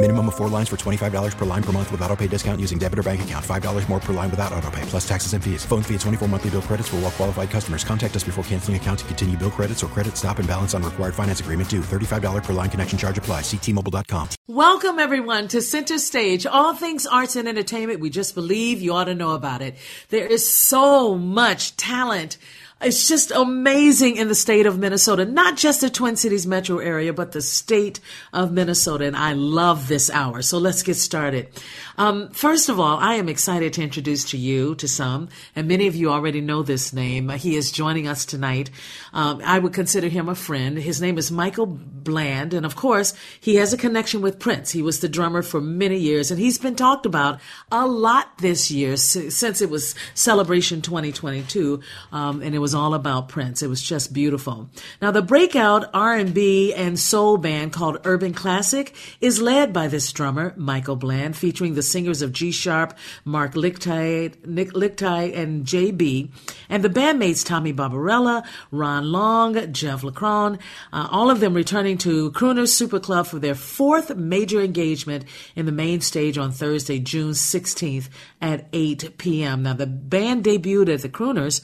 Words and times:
Minimum 0.00 0.28
of 0.28 0.36
four 0.36 0.48
lines 0.48 0.68
for 0.68 0.76
$25 0.76 1.36
per 1.36 1.44
line 1.44 1.62
per 1.62 1.72
month 1.72 1.90
with 1.90 2.00
auto 2.02 2.14
pay 2.14 2.28
discount 2.28 2.60
using 2.60 2.78
debit 2.78 3.00
or 3.00 3.02
bank 3.02 3.22
account. 3.22 3.44
$5 3.44 3.88
more 3.88 3.98
per 3.98 4.12
line 4.12 4.30
without 4.30 4.52
auto 4.52 4.70
pay, 4.70 4.82
plus 4.82 5.06
taxes 5.08 5.32
and 5.32 5.42
fees. 5.42 5.64
Phone 5.64 5.82
fee 5.82 5.94
at 5.96 6.00
24 6.02 6.28
monthly 6.28 6.50
bill 6.50 6.62
credits 6.62 6.88
for 6.88 6.96
all 6.96 7.02
well 7.02 7.10
qualified 7.10 7.50
customers. 7.50 7.82
Contact 7.82 8.14
us 8.14 8.22
before 8.22 8.44
canceling 8.44 8.76
account 8.76 9.00
to 9.00 9.04
continue 9.06 9.36
bill 9.36 9.50
credits 9.50 9.82
or 9.82 9.88
credit 9.88 10.16
stop 10.16 10.38
and 10.38 10.46
balance 10.46 10.72
on 10.72 10.84
required 10.84 11.16
finance 11.16 11.40
agreement 11.40 11.68
due. 11.68 11.80
$35 11.80 12.44
per 12.44 12.52
line 12.52 12.70
connection 12.70 12.96
charge 12.96 13.18
apply. 13.18 13.40
Ctmobile.com. 13.40 14.28
Welcome 14.46 15.00
everyone 15.00 15.48
to 15.48 15.60
Center 15.60 15.98
Stage. 15.98 16.46
All 16.46 16.76
things 16.76 17.04
arts 17.04 17.34
and 17.34 17.48
entertainment. 17.48 17.98
We 17.98 18.10
just 18.10 18.36
believe 18.36 18.80
you 18.80 18.94
ought 18.94 19.06
to 19.06 19.16
know 19.16 19.34
about 19.34 19.62
it. 19.62 19.74
There 20.10 20.28
is 20.28 20.48
so 20.48 21.16
much 21.16 21.76
talent 21.76 22.38
it's 22.80 23.08
just 23.08 23.32
amazing 23.32 24.16
in 24.16 24.28
the 24.28 24.34
state 24.36 24.64
of 24.64 24.78
Minnesota, 24.78 25.24
not 25.24 25.56
just 25.56 25.80
the 25.80 25.90
Twin 25.90 26.14
Cities 26.14 26.46
metro 26.46 26.78
area, 26.78 27.12
but 27.12 27.32
the 27.32 27.42
state 27.42 27.98
of 28.32 28.52
Minnesota. 28.52 29.04
And 29.04 29.16
I 29.16 29.32
love 29.32 29.88
this 29.88 30.10
hour. 30.10 30.42
So 30.42 30.58
let's 30.58 30.84
get 30.84 30.94
started. 30.94 31.48
Um, 31.96 32.30
first 32.30 32.68
of 32.68 32.78
all, 32.78 32.98
I 32.98 33.14
am 33.14 33.28
excited 33.28 33.72
to 33.72 33.82
introduce 33.82 34.30
to 34.30 34.38
you, 34.38 34.76
to 34.76 34.86
some, 34.86 35.28
and 35.56 35.66
many 35.66 35.88
of 35.88 35.96
you 35.96 36.10
already 36.10 36.40
know 36.40 36.62
this 36.62 36.92
name. 36.92 37.28
He 37.30 37.56
is 37.56 37.72
joining 37.72 38.06
us 38.06 38.24
tonight. 38.24 38.70
Um, 39.12 39.42
I 39.44 39.58
would 39.58 39.72
consider 39.72 40.08
him 40.08 40.28
a 40.28 40.36
friend. 40.36 40.78
His 40.78 41.00
name 41.00 41.18
is 41.18 41.32
Michael 41.32 41.66
Bland. 41.66 42.54
And 42.54 42.64
of 42.64 42.76
course, 42.76 43.12
he 43.40 43.56
has 43.56 43.72
a 43.72 43.76
connection 43.76 44.20
with 44.20 44.38
Prince. 44.38 44.70
He 44.70 44.82
was 44.82 45.00
the 45.00 45.08
drummer 45.08 45.42
for 45.42 45.60
many 45.60 45.98
years 45.98 46.30
and 46.30 46.38
he's 46.38 46.58
been 46.58 46.76
talked 46.76 47.06
about 47.06 47.40
a 47.72 47.86
lot 47.86 48.38
this 48.38 48.70
year 48.70 48.96
since 48.96 49.60
it 49.60 49.70
was 49.70 49.94
Celebration 50.14 50.80
2022. 50.80 51.80
Um, 52.12 52.40
and 52.42 52.54
it 52.54 52.58
was 52.58 52.67
was 52.68 52.74
all 52.74 52.92
about 52.92 53.30
Prince. 53.30 53.62
It 53.62 53.68
was 53.68 53.80
just 53.80 54.12
beautiful. 54.12 54.68
Now 55.00 55.10
the 55.10 55.22
breakout 55.22 55.88
R&B 55.94 56.74
and 56.74 57.00
soul 57.00 57.38
band 57.38 57.72
called 57.72 57.96
Urban 58.04 58.34
Classic 58.34 58.94
is 59.22 59.40
led 59.40 59.72
by 59.72 59.88
this 59.88 60.12
drummer, 60.12 60.52
Michael 60.54 60.96
Bland, 60.96 61.34
featuring 61.34 61.72
the 61.72 61.82
singers 61.82 62.20
of 62.20 62.34
G 62.34 62.50
Sharp, 62.50 62.92
Mark 63.24 63.54
Lichtai, 63.54 64.44
Nick 64.44 64.74
Lichtai, 64.74 65.34
and 65.34 65.64
JB, 65.64 66.30
and 66.68 66.84
the 66.84 66.90
bandmates 66.90 67.42
Tommy 67.42 67.72
Barbarella, 67.72 68.44
Ron 68.70 69.10
Long, 69.10 69.72
Jeff 69.72 70.02
LaCron, 70.02 70.60
uh, 70.92 71.08
all 71.10 71.30
of 71.30 71.40
them 71.40 71.54
returning 71.54 71.96
to 71.96 72.30
Crooners 72.32 72.68
Supper 72.68 73.00
Club 73.00 73.26
for 73.26 73.38
their 73.38 73.54
fourth 73.54 74.14
major 74.14 74.60
engagement 74.60 75.24
in 75.56 75.64
the 75.64 75.72
main 75.72 76.02
stage 76.02 76.36
on 76.36 76.52
Thursday, 76.52 76.98
June 76.98 77.32
16th 77.32 78.10
at 78.42 78.66
8 78.74 79.16
p.m. 79.16 79.62
Now 79.62 79.72
the 79.72 79.86
band 79.86 80.44
debuted 80.44 80.92
at 80.92 81.00
the 81.00 81.08
Crooners 81.08 81.62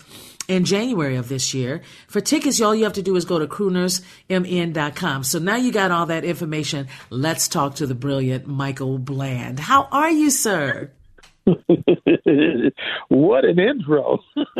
in 0.48 0.64
January 0.64 1.16
of 1.16 1.28
this 1.28 1.54
year. 1.54 1.82
For 2.08 2.20
tickets, 2.20 2.60
all 2.60 2.74
you 2.74 2.84
have 2.84 2.92
to 2.94 3.02
do 3.02 3.16
is 3.16 3.24
go 3.24 3.38
to 3.38 3.46
croonersmn.com. 3.46 5.24
So 5.24 5.38
now 5.38 5.56
you 5.56 5.72
got 5.72 5.90
all 5.90 6.06
that 6.06 6.24
information. 6.24 6.88
Let's 7.10 7.48
talk 7.48 7.76
to 7.76 7.86
the 7.86 7.94
brilliant 7.94 8.46
Michael 8.46 8.98
Bland. 8.98 9.60
How 9.60 9.88
are 9.90 10.10
you, 10.10 10.30
sir? 10.30 10.90
what 13.08 13.44
an 13.44 13.58
intro. 13.58 14.18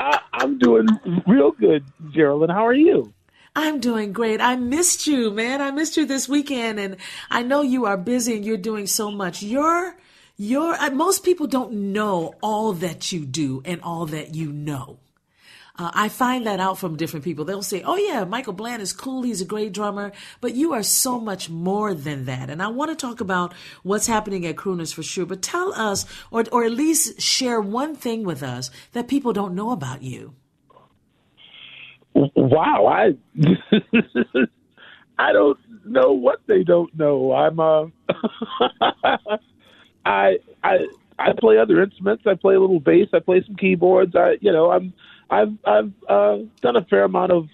I, 0.00 0.20
am 0.32 0.58
doing 0.58 0.86
real 1.26 1.52
good, 1.52 1.84
Jearlyn. 2.10 2.50
How 2.50 2.66
are 2.66 2.74
you? 2.74 3.12
I'm 3.56 3.78
doing 3.78 4.12
great. 4.12 4.40
I 4.40 4.56
missed 4.56 5.06
you, 5.06 5.30
man. 5.30 5.60
I 5.60 5.70
missed 5.70 5.96
you 5.96 6.06
this 6.06 6.28
weekend, 6.28 6.80
and 6.80 6.96
I 7.30 7.42
know 7.42 7.62
you 7.62 7.86
are 7.86 7.96
busy 7.96 8.34
and 8.36 8.44
you're 8.44 8.56
doing 8.56 8.86
so 8.86 9.10
much. 9.12 9.42
You're 9.42 9.94
your 10.36 10.74
uh, 10.74 10.90
most 10.90 11.24
people 11.24 11.46
don't 11.46 11.72
know 11.72 12.34
all 12.42 12.72
that 12.72 13.12
you 13.12 13.24
do 13.24 13.62
and 13.64 13.80
all 13.82 14.06
that 14.06 14.34
you 14.34 14.52
know. 14.52 14.98
Uh, 15.76 15.90
I 15.92 16.08
find 16.08 16.46
that 16.46 16.60
out 16.60 16.78
from 16.78 16.96
different 16.96 17.24
people. 17.24 17.44
They'll 17.44 17.62
say, 17.62 17.82
"Oh 17.84 17.96
yeah, 17.96 18.24
Michael 18.24 18.52
Bland 18.52 18.80
is 18.80 18.92
cool. 18.92 19.22
He's 19.22 19.40
a 19.40 19.44
great 19.44 19.72
drummer," 19.72 20.12
but 20.40 20.54
you 20.54 20.72
are 20.72 20.84
so 20.84 21.20
much 21.20 21.50
more 21.50 21.94
than 21.94 22.26
that. 22.26 22.48
And 22.48 22.62
I 22.62 22.68
want 22.68 22.90
to 22.90 22.96
talk 22.96 23.20
about 23.20 23.52
what's 23.82 24.06
happening 24.06 24.46
at 24.46 24.54
Crooners 24.54 24.94
for 24.94 25.02
sure. 25.02 25.26
But 25.26 25.42
tell 25.42 25.72
us, 25.74 26.06
or 26.30 26.44
or 26.52 26.64
at 26.64 26.72
least 26.72 27.20
share 27.20 27.60
one 27.60 27.96
thing 27.96 28.22
with 28.22 28.42
us 28.42 28.70
that 28.92 29.08
people 29.08 29.32
don't 29.32 29.54
know 29.54 29.70
about 29.70 30.02
you. 30.02 30.34
Wow, 32.14 32.86
I 32.86 33.16
I 35.18 35.32
don't 35.32 35.58
know 35.84 36.12
what 36.12 36.40
they 36.46 36.62
don't 36.62 36.96
know. 36.96 37.32
I'm 37.32 37.58
uh 37.58 37.86
I 40.04 40.38
I 40.62 40.86
I 41.18 41.32
play 41.38 41.58
other 41.58 41.82
instruments. 41.82 42.24
I 42.26 42.34
play 42.34 42.54
a 42.54 42.60
little 42.60 42.80
bass. 42.80 43.08
I 43.12 43.20
play 43.20 43.42
some 43.46 43.56
keyboards. 43.56 44.14
I 44.16 44.36
you 44.40 44.52
know 44.52 44.70
I'm 44.70 44.92
I've 45.30 45.56
I've 45.64 45.92
uh, 46.08 46.38
done 46.60 46.76
a 46.76 46.84
fair 46.84 47.04
amount 47.04 47.32
of 47.32 47.48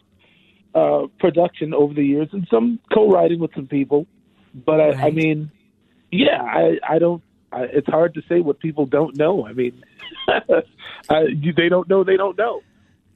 uh, 0.74 1.06
production 1.18 1.74
over 1.74 1.94
the 1.94 2.04
years 2.04 2.28
and 2.32 2.46
some 2.50 2.78
co-writing 2.92 3.40
with 3.40 3.54
some 3.54 3.66
people. 3.66 4.06
But 4.54 4.80
I, 4.80 4.88
right. 4.90 5.04
I 5.04 5.10
mean, 5.10 5.50
yeah, 6.10 6.42
I 6.42 6.78
I 6.88 6.98
don't. 6.98 7.22
I, 7.52 7.62
it's 7.64 7.88
hard 7.88 8.14
to 8.14 8.22
say 8.28 8.40
what 8.40 8.60
people 8.60 8.86
don't 8.86 9.16
know. 9.16 9.46
I 9.46 9.52
mean, 9.52 9.82
I, 11.08 11.24
they 11.56 11.68
don't 11.68 11.88
know. 11.88 12.04
They 12.04 12.16
don't 12.16 12.38
know. 12.38 12.62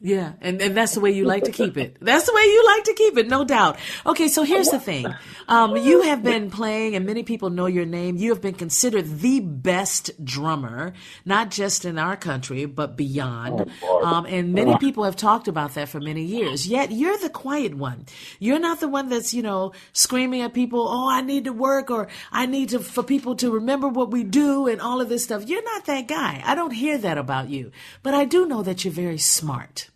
Yeah, 0.04 0.34
and, 0.42 0.60
and 0.60 0.76
that's 0.76 0.92
the 0.92 1.00
way 1.00 1.12
you 1.12 1.24
like 1.24 1.44
to 1.44 1.50
keep 1.50 1.78
it. 1.78 1.96
That's 1.98 2.26
the 2.26 2.34
way 2.34 2.42
you 2.42 2.66
like 2.66 2.84
to 2.84 2.92
keep 2.92 3.16
it, 3.16 3.26
no 3.26 3.42
doubt. 3.42 3.78
Okay, 4.04 4.28
so 4.28 4.42
here's 4.42 4.68
the 4.68 4.78
thing. 4.78 5.06
Um, 5.48 5.78
you 5.78 6.02
have 6.02 6.22
been 6.22 6.50
playing, 6.50 6.94
and 6.94 7.06
many 7.06 7.22
people 7.22 7.48
know 7.48 7.64
your 7.64 7.86
name. 7.86 8.18
You 8.18 8.28
have 8.28 8.42
been 8.42 8.54
considered 8.54 9.20
the 9.20 9.40
best 9.40 10.10
drummer, 10.22 10.92
not 11.24 11.50
just 11.50 11.86
in 11.86 11.98
our 11.98 12.18
country, 12.18 12.66
but 12.66 12.98
beyond. 12.98 13.72
Oh, 13.82 14.04
um, 14.04 14.26
and 14.26 14.52
many 14.52 14.76
people 14.76 15.04
have 15.04 15.16
talked 15.16 15.48
about 15.48 15.72
that 15.72 15.88
for 15.88 16.00
many 16.00 16.22
years. 16.22 16.68
Yet 16.68 16.92
you're 16.92 17.16
the 17.16 17.30
quiet 17.30 17.74
one. 17.74 18.04
You're 18.38 18.58
not 18.58 18.80
the 18.80 18.88
one 18.88 19.08
that's, 19.08 19.32
you 19.32 19.40
know, 19.40 19.72
screaming 19.94 20.42
at 20.42 20.52
people, 20.52 20.86
oh, 20.86 21.08
I 21.08 21.22
need 21.22 21.44
to 21.44 21.52
work, 21.54 21.90
or 21.90 22.08
I 22.30 22.44
need 22.44 22.68
to, 22.68 22.80
for 22.80 23.02
people 23.02 23.36
to 23.36 23.50
remember 23.50 23.88
what 23.88 24.10
we 24.10 24.22
do, 24.22 24.66
and 24.66 24.82
all 24.82 25.00
of 25.00 25.08
this 25.08 25.24
stuff. 25.24 25.48
You're 25.48 25.64
not 25.64 25.86
that 25.86 26.08
guy. 26.08 26.42
I 26.44 26.54
don't 26.54 26.72
hear 26.72 26.98
that 26.98 27.16
about 27.16 27.48
you. 27.48 27.72
But 28.02 28.12
I 28.12 28.26
do 28.26 28.44
know 28.44 28.62
that 28.62 28.84
you're 28.84 28.92
very 28.92 29.16
smart 29.16 29.88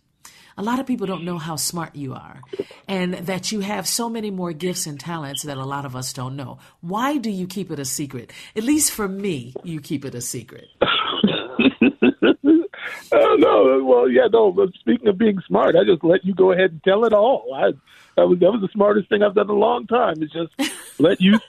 a 0.59 0.61
lot 0.61 0.77
of 0.77 0.85
people 0.85 1.07
don't 1.07 1.23
know 1.23 1.37
how 1.37 1.55
smart 1.55 1.95
you 1.95 2.13
are 2.13 2.41
and 2.85 3.13
that 3.13 3.49
you 3.49 3.61
have 3.61 3.87
so 3.87 4.09
many 4.09 4.29
more 4.29 4.51
gifts 4.51 4.85
and 4.85 4.99
talents 4.99 5.43
that 5.43 5.57
a 5.57 5.63
lot 5.63 5.85
of 5.85 5.95
us 5.95 6.11
don't 6.11 6.35
know. 6.35 6.57
Why 6.81 7.17
do 7.17 7.29
you 7.29 7.47
keep 7.47 7.71
it 7.71 7.79
a 7.79 7.85
secret? 7.85 8.33
At 8.57 8.63
least 8.63 8.91
for 8.91 9.07
me, 9.07 9.53
you 9.63 9.79
keep 9.79 10.03
it 10.03 10.13
a 10.13 10.19
secret. 10.19 10.67
Oh 13.13 13.35
no, 13.39 13.85
well, 13.85 14.09
yeah, 14.09 14.27
no. 14.29 14.51
But 14.51 14.73
speaking 14.77 15.07
of 15.07 15.17
being 15.17 15.39
smart, 15.47 15.77
I 15.77 15.85
just 15.85 16.03
let 16.03 16.25
you 16.25 16.35
go 16.35 16.51
ahead 16.51 16.71
and 16.71 16.83
tell 16.83 17.05
it 17.05 17.13
all. 17.13 17.53
I, 17.55 17.71
that 18.17 18.27
was 18.27 18.39
that 18.39 18.51
was 18.51 18.59
the 18.59 18.67
smartest 18.73 19.07
thing 19.07 19.23
I've 19.23 19.35
done 19.35 19.45
in 19.45 19.55
a 19.55 19.59
long 19.59 19.87
time. 19.87 20.21
Is 20.21 20.29
just 20.31 20.51
let 20.99 21.21
you 21.21 21.39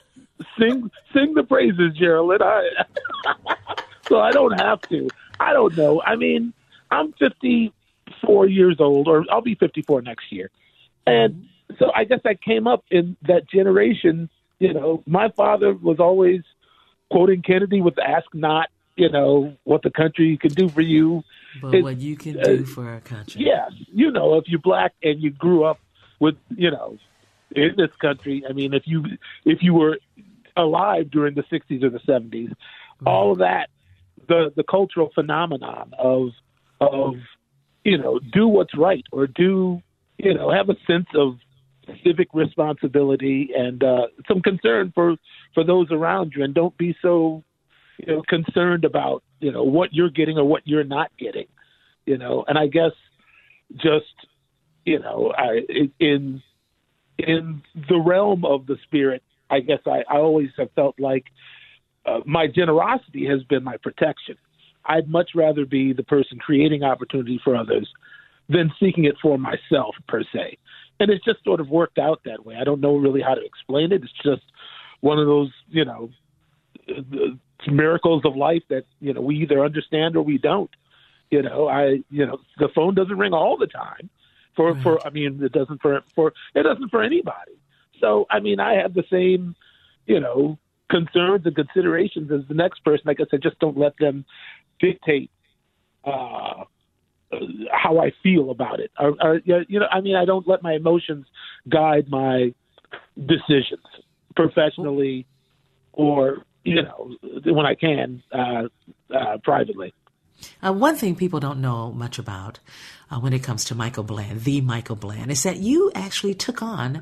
sing 0.57 0.89
sing 1.13 1.33
the 1.33 1.43
praises, 1.43 1.97
Jearlyn. 1.99 2.41
I 2.41 2.85
so 4.07 4.21
I 4.21 4.31
don't 4.31 4.57
have 4.57 4.79
to. 4.83 5.09
I 5.37 5.51
don't 5.51 5.75
know. 5.75 6.01
I 6.01 6.15
mean, 6.15 6.53
I'm 6.91 7.11
50 7.13 7.73
54 8.21 8.47
years 8.47 8.77
old, 8.79 9.07
or 9.07 9.25
I'll 9.29 9.41
be 9.41 9.55
54 9.55 10.01
next 10.01 10.31
year. 10.31 10.49
And 11.05 11.47
so 11.79 11.91
I 11.93 12.03
guess 12.03 12.19
I 12.25 12.35
came 12.35 12.67
up 12.67 12.83
in 12.89 13.17
that 13.23 13.49
generation. 13.49 14.29
You 14.59 14.73
know, 14.73 15.03
my 15.05 15.29
father 15.29 15.73
was 15.73 15.99
always 15.99 16.41
quoting 17.11 17.41
Kennedy 17.41 17.81
with 17.81 17.97
"Ask 17.99 18.27
not." 18.33 18.69
You 18.97 19.09
know 19.09 19.55
what 19.63 19.81
the 19.83 19.89
country 19.89 20.37
can 20.37 20.51
do 20.51 20.69
for 20.69 20.81
you, 20.81 21.23
but 21.61 21.73
it, 21.73 21.83
what 21.83 21.97
you 21.97 22.17
can 22.17 22.39
uh, 22.39 22.43
do 22.43 22.65
for 22.65 22.87
our 22.87 22.99
country. 22.99 23.45
Yes, 23.45 23.71
you 23.91 24.11
know 24.11 24.35
if 24.35 24.47
you're 24.47 24.59
black 24.59 24.93
and 25.01 25.21
you 25.21 25.31
grew 25.31 25.63
up 25.63 25.79
with 26.19 26.35
you 26.55 26.69
know 26.69 26.97
in 27.55 27.73
this 27.77 27.91
country. 27.99 28.43
I 28.47 28.53
mean, 28.53 28.73
if 28.73 28.83
you 28.85 29.05
if 29.45 29.63
you 29.63 29.73
were 29.73 29.97
alive 30.57 31.09
during 31.09 31.35
the 31.35 31.43
60s 31.43 31.83
or 31.83 31.89
the 31.89 31.99
70s, 31.99 32.49
right. 32.49 32.55
all 33.05 33.31
of 33.31 33.39
that, 33.39 33.69
the 34.27 34.51
the 34.55 34.63
cultural 34.63 35.09
phenomenon 35.15 35.93
of 35.97 36.31
of 36.79 37.15
you 37.83 37.97
know, 37.97 38.19
do 38.31 38.47
what's 38.47 38.77
right 38.77 39.05
or 39.11 39.27
do, 39.27 39.81
you 40.17 40.33
know, 40.33 40.51
have 40.51 40.69
a 40.69 40.75
sense 40.85 41.07
of 41.15 41.37
civic 42.03 42.29
responsibility 42.33 43.49
and 43.55 43.83
uh, 43.83 44.07
some 44.27 44.41
concern 44.41 44.91
for 44.93 45.15
for 45.53 45.63
those 45.63 45.91
around 45.91 46.33
you, 46.35 46.43
and 46.43 46.53
don't 46.53 46.77
be 46.77 46.95
so, 47.01 47.43
you 47.97 48.05
know, 48.07 48.21
concerned 48.27 48.85
about 48.85 49.23
you 49.39 49.51
know 49.51 49.63
what 49.63 49.93
you're 49.93 50.09
getting 50.09 50.37
or 50.37 50.45
what 50.45 50.61
you're 50.65 50.83
not 50.83 51.11
getting, 51.17 51.47
you 52.05 52.17
know. 52.17 52.45
And 52.47 52.57
I 52.57 52.67
guess 52.67 52.91
just 53.75 54.05
you 54.85 54.99
know, 54.99 55.33
I 55.37 55.61
in 55.99 56.41
in 57.17 57.61
the 57.89 57.99
realm 57.99 58.45
of 58.45 58.65
the 58.65 58.77
spirit, 58.83 59.23
I 59.49 59.59
guess 59.59 59.79
I, 59.85 60.03
I 60.09 60.17
always 60.17 60.49
have 60.57 60.71
felt 60.75 60.95
like 60.99 61.25
uh, 62.05 62.19
my 62.25 62.47
generosity 62.47 63.27
has 63.27 63.43
been 63.43 63.63
my 63.63 63.77
protection. 63.77 64.37
I'd 64.85 65.09
much 65.09 65.31
rather 65.35 65.65
be 65.65 65.93
the 65.93 66.03
person 66.03 66.39
creating 66.39 66.83
opportunity 66.83 67.39
for 67.43 67.55
others 67.55 67.87
than 68.49 68.71
seeking 68.79 69.05
it 69.05 69.15
for 69.21 69.37
myself 69.37 69.95
per 70.07 70.23
se. 70.33 70.57
And 70.99 71.09
it's 71.09 71.23
just 71.23 71.43
sort 71.43 71.59
of 71.59 71.69
worked 71.69 71.97
out 71.97 72.21
that 72.25 72.45
way. 72.45 72.55
I 72.59 72.63
don't 72.63 72.81
know 72.81 72.95
really 72.95 73.21
how 73.21 73.33
to 73.33 73.43
explain 73.43 73.91
it. 73.91 74.03
It's 74.03 74.11
just 74.23 74.43
one 74.99 75.19
of 75.19 75.25
those, 75.25 75.51
you 75.69 75.85
know, 75.85 76.09
uh, 76.89 76.99
uh, 76.99 77.71
miracles 77.71 78.23
of 78.25 78.35
life 78.35 78.63
that, 78.69 78.85
you 78.99 79.13
know, 79.13 79.21
we 79.21 79.37
either 79.37 79.63
understand 79.63 80.15
or 80.15 80.23
we 80.23 80.37
don't. 80.37 80.69
You 81.29 81.41
know, 81.41 81.67
I, 81.67 82.03
you 82.09 82.25
know, 82.25 82.39
the 82.57 82.69
phone 82.75 82.93
doesn't 82.93 83.17
ring 83.17 83.33
all 83.33 83.57
the 83.57 83.67
time 83.67 84.09
for, 84.55 84.73
right. 84.73 84.83
for, 84.83 85.07
I 85.07 85.11
mean, 85.11 85.41
it 85.41 85.53
doesn't 85.53 85.81
for, 85.81 86.01
for, 86.13 86.33
it 86.53 86.63
doesn't 86.63 86.89
for 86.89 87.01
anybody. 87.01 87.53
So, 87.99 88.25
I 88.29 88.39
mean, 88.39 88.59
I 88.59 88.73
have 88.73 88.93
the 88.93 89.05
same, 89.09 89.55
you 90.07 90.19
know, 90.19 90.57
concerns 90.89 91.45
and 91.45 91.55
considerations 91.55 92.31
as 92.31 92.41
the 92.47 92.53
next 92.53 92.83
person. 92.83 93.07
I 93.07 93.13
guess 93.13 93.27
I 93.31 93.37
just 93.37 93.59
don't 93.59 93.77
let 93.77 93.97
them 93.97 94.25
dictate 94.81 95.31
uh, 96.03 96.65
how 97.71 97.99
I 97.99 98.11
feel 98.23 98.51
about 98.51 98.79
it. 98.79 98.91
You 99.45 99.79
know, 99.79 99.87
I 99.91 100.01
mean, 100.01 100.15
I 100.15 100.25
don't 100.25 100.47
let 100.47 100.63
my 100.63 100.73
emotions 100.73 101.25
guide 101.69 102.09
my 102.09 102.53
decisions 103.15 103.85
professionally 104.35 105.25
or 105.93 106.45
you 106.63 106.81
know 106.81 107.15
when 107.45 107.65
I 107.65 107.75
can 107.75 108.23
uh, 108.31 108.63
uh, 109.13 109.37
privately. 109.43 109.93
Uh, 110.63 110.73
one 110.73 110.95
thing 110.95 111.15
people 111.15 111.39
don't 111.39 111.61
know 111.61 111.91
much 111.91 112.17
about 112.17 112.59
uh, 113.11 113.19
when 113.19 113.33
it 113.33 113.43
comes 113.43 113.65
to 113.65 113.75
Michael 113.75 114.03
Bland, 114.03 114.41
the 114.41 114.61
Michael 114.61 114.95
Bland, 114.95 115.29
is 115.31 115.43
that 115.43 115.57
you 115.57 115.91
actually 115.93 116.33
took 116.33 116.63
on 116.63 116.97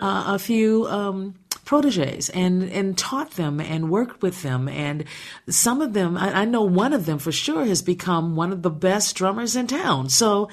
uh, 0.00 0.24
a 0.28 0.38
few 0.38 0.86
um, 0.86 1.34
proteges 1.64 2.28
and, 2.30 2.62
and 2.64 2.96
taught 2.96 3.32
them 3.32 3.60
and 3.60 3.90
worked 3.90 4.22
with 4.22 4.42
them. 4.42 4.68
And 4.68 5.04
some 5.48 5.80
of 5.80 5.92
them, 5.92 6.16
I, 6.16 6.42
I 6.42 6.44
know 6.44 6.62
one 6.62 6.92
of 6.92 7.06
them 7.06 7.18
for 7.18 7.32
sure 7.32 7.64
has 7.64 7.82
become 7.82 8.36
one 8.36 8.52
of 8.52 8.62
the 8.62 8.70
best 8.70 9.16
drummers 9.16 9.56
in 9.56 9.66
town. 9.66 10.08
So, 10.08 10.48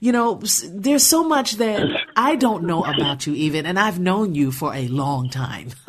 you 0.00 0.12
know, 0.12 0.40
there's 0.70 1.04
so 1.04 1.24
much 1.26 1.54
that 1.54 1.86
I 2.16 2.36
don't 2.36 2.64
know 2.64 2.84
about 2.84 3.26
you 3.26 3.34
even, 3.34 3.66
and 3.66 3.78
I've 3.78 3.98
known 3.98 4.34
you 4.34 4.52
for 4.52 4.74
a 4.74 4.88
long 4.88 5.30
time. 5.30 5.70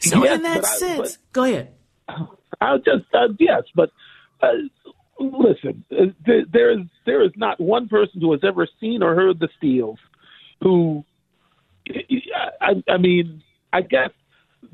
so 0.00 0.24
yes, 0.24 0.36
in 0.36 0.42
that 0.42 0.66
sense, 0.66 1.16
but, 1.16 1.32
go 1.32 1.44
ahead. 1.44 1.72
I'll 2.60 2.78
just, 2.78 3.06
uh, 3.14 3.28
yes, 3.38 3.62
but 3.74 3.90
uh, 4.42 4.52
listen, 5.18 5.84
uh, 5.92 6.32
there 6.52 6.72
is 6.72 6.86
there 7.06 7.24
is 7.24 7.32
not 7.36 7.60
one 7.60 7.88
person 7.88 8.20
who 8.20 8.32
has 8.32 8.42
ever 8.44 8.66
seen 8.80 9.02
or 9.02 9.14
heard 9.14 9.38
the 9.40 9.48
Steeles 9.56 9.98
who, 10.60 11.04
I, 12.60 12.82
I 12.88 12.98
mean, 12.98 13.42
I 13.72 13.82
guess 13.82 14.10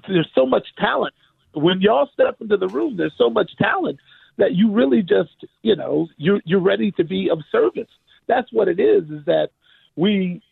there's 0.08 0.28
so 0.34 0.46
much 0.46 0.66
talent. 0.78 1.14
When 1.54 1.80
y'all 1.80 2.08
step 2.12 2.36
into 2.40 2.56
the 2.56 2.68
room, 2.68 2.96
there's 2.96 3.14
so 3.16 3.30
much 3.30 3.50
talent 3.56 3.98
that 4.38 4.54
you 4.54 4.70
really 4.70 5.02
just, 5.02 5.44
you 5.62 5.76
know, 5.76 6.08
you're 6.16 6.40
you're 6.44 6.60
ready 6.60 6.90
to 6.92 7.04
be 7.04 7.30
of 7.30 7.38
service. 7.50 7.88
That's 8.26 8.52
what 8.52 8.68
it 8.68 8.78
is. 8.78 9.04
Is 9.04 9.24
that 9.26 9.48
we, 9.96 10.42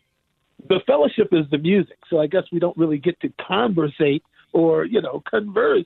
the 0.67 0.79
fellowship 0.87 1.29
is 1.31 1.45
the 1.51 1.57
music. 1.57 1.97
So 2.09 2.19
I 2.19 2.27
guess 2.27 2.43
we 2.51 2.59
don't 2.59 2.77
really 2.77 2.97
get 2.97 3.19
to 3.21 3.31
conversate 3.45 4.23
or 4.53 4.85
you 4.85 5.01
know 5.01 5.21
converse, 5.29 5.85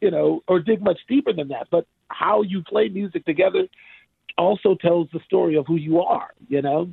you 0.00 0.10
know, 0.10 0.42
or 0.48 0.60
dig 0.60 0.82
much 0.82 0.98
deeper 1.08 1.32
than 1.32 1.48
that. 1.48 1.68
But 1.70 1.86
how 2.08 2.42
you 2.42 2.62
play 2.62 2.88
music 2.88 3.24
together 3.24 3.66
also 4.36 4.74
tells 4.74 5.08
the 5.12 5.20
story 5.24 5.56
of 5.56 5.66
who 5.66 5.76
you 5.76 6.00
are. 6.00 6.30
You 6.48 6.62
know, 6.62 6.92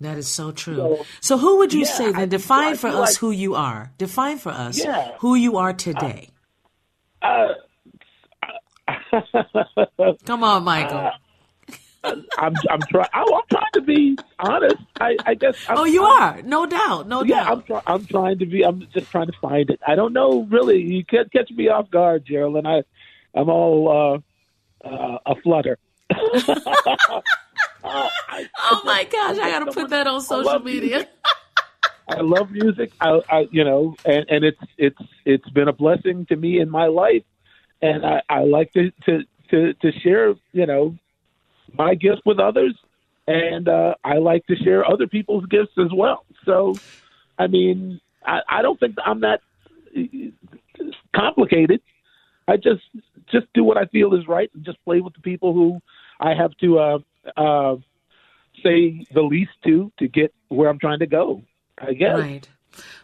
that 0.00 0.16
is 0.16 0.28
so 0.28 0.50
true. 0.50 0.76
So, 0.76 1.06
so 1.20 1.38
who 1.38 1.58
would 1.58 1.72
you 1.72 1.80
yeah, 1.80 1.86
say 1.86 2.12
then? 2.12 2.28
Define 2.28 2.76
for 2.76 2.88
us 2.88 2.96
like, 2.96 3.16
who 3.16 3.30
you 3.30 3.54
are. 3.54 3.92
Define 3.98 4.38
for 4.38 4.50
us 4.50 4.78
yeah, 4.78 5.12
who 5.18 5.34
you 5.34 5.58
are 5.58 5.72
today. 5.72 6.30
Uh, 7.22 7.48
uh, 8.88 10.12
Come 10.24 10.42
on, 10.42 10.64
Michael. 10.64 10.98
Uh, 10.98 11.10
I'm 12.38 12.54
I'm 12.70 12.80
trying. 12.90 13.08
I'm 13.12 13.26
trying 13.50 13.72
to 13.74 13.80
be 13.82 14.16
honest. 14.38 14.76
I, 15.00 15.16
I 15.26 15.34
guess. 15.34 15.56
I'm, 15.68 15.78
oh, 15.78 15.84
you 15.84 16.04
I'm, 16.04 16.22
are, 16.22 16.42
no 16.42 16.64
doubt, 16.64 17.06
no 17.08 17.22
yeah, 17.22 17.44
doubt. 17.44 17.52
I'm 17.52 17.62
try, 17.62 17.82
I'm 17.86 18.06
trying 18.06 18.38
to 18.38 18.46
be. 18.46 18.64
I'm 18.64 18.86
just 18.94 19.10
trying 19.10 19.26
to 19.26 19.38
find 19.40 19.68
it. 19.68 19.80
I 19.86 19.96
don't 19.96 20.14
know 20.14 20.46
really. 20.50 20.80
You 20.80 21.04
can't 21.04 21.30
catch 21.30 21.50
me 21.50 21.68
off 21.68 21.90
guard, 21.90 22.24
Jearlyn. 22.24 22.66
I 22.66 22.84
I'm 23.38 23.50
all 23.50 24.22
uh, 24.84 24.88
uh, 24.88 25.18
a 25.26 25.34
flutter. 25.42 25.78
I, 27.92 28.48
oh 28.58 28.82
my 28.84 29.04
gosh, 29.04 29.38
I 29.38 29.50
got 29.50 29.64
to 29.64 29.72
put 29.72 29.90
that 29.90 30.06
on 30.06 30.20
social 30.20 30.60
media. 30.60 31.08
I 32.08 32.20
love 32.20 32.50
music. 32.50 32.92
I, 33.00 33.20
I, 33.28 33.48
you 33.50 33.64
know, 33.64 33.94
and, 34.04 34.26
and 34.28 34.44
it's 34.44 34.60
it's 34.76 34.98
it's 35.24 35.48
been 35.50 35.68
a 35.68 35.72
blessing 35.72 36.26
to 36.26 36.36
me 36.36 36.60
in 36.60 36.68
my 36.68 36.86
life, 36.86 37.22
and 37.82 38.04
I, 38.04 38.22
I 38.28 38.40
like 38.40 38.72
to, 38.72 38.90
to 39.06 39.20
to 39.50 39.74
to 39.74 39.92
share, 40.00 40.34
you 40.52 40.66
know, 40.66 40.96
my 41.72 41.94
gifts 41.94 42.22
with 42.26 42.40
others, 42.40 42.74
and 43.26 43.68
uh, 43.68 43.94
I 44.02 44.18
like 44.18 44.46
to 44.46 44.56
share 44.56 44.88
other 44.90 45.06
people's 45.06 45.46
gifts 45.46 45.72
as 45.78 45.92
well. 45.94 46.24
So, 46.44 46.80
I 47.38 47.46
mean, 47.46 48.00
I, 48.24 48.40
I 48.48 48.62
don't 48.62 48.78
think 48.80 48.96
I'm 49.04 49.20
that 49.20 49.40
complicated. 51.14 51.80
I 52.48 52.56
just 52.56 52.82
just 53.30 53.46
do 53.54 53.62
what 53.62 53.76
I 53.76 53.86
feel 53.86 54.14
is 54.14 54.26
right, 54.26 54.50
and 54.54 54.64
just 54.64 54.82
play 54.84 55.00
with 55.00 55.14
the 55.14 55.20
people 55.20 55.52
who 55.52 55.80
I 56.18 56.34
have 56.34 56.56
to 56.58 56.78
uh, 56.78 56.98
uh, 57.36 57.76
say 58.62 59.06
the 59.12 59.22
least 59.22 59.52
to 59.64 59.92
to 59.98 60.08
get 60.08 60.34
where 60.48 60.68
I'm 60.68 60.78
trying 60.78 61.00
to 61.00 61.06
go. 61.06 61.42
I 61.78 61.94
guess. 61.94 62.18
Right. 62.18 62.48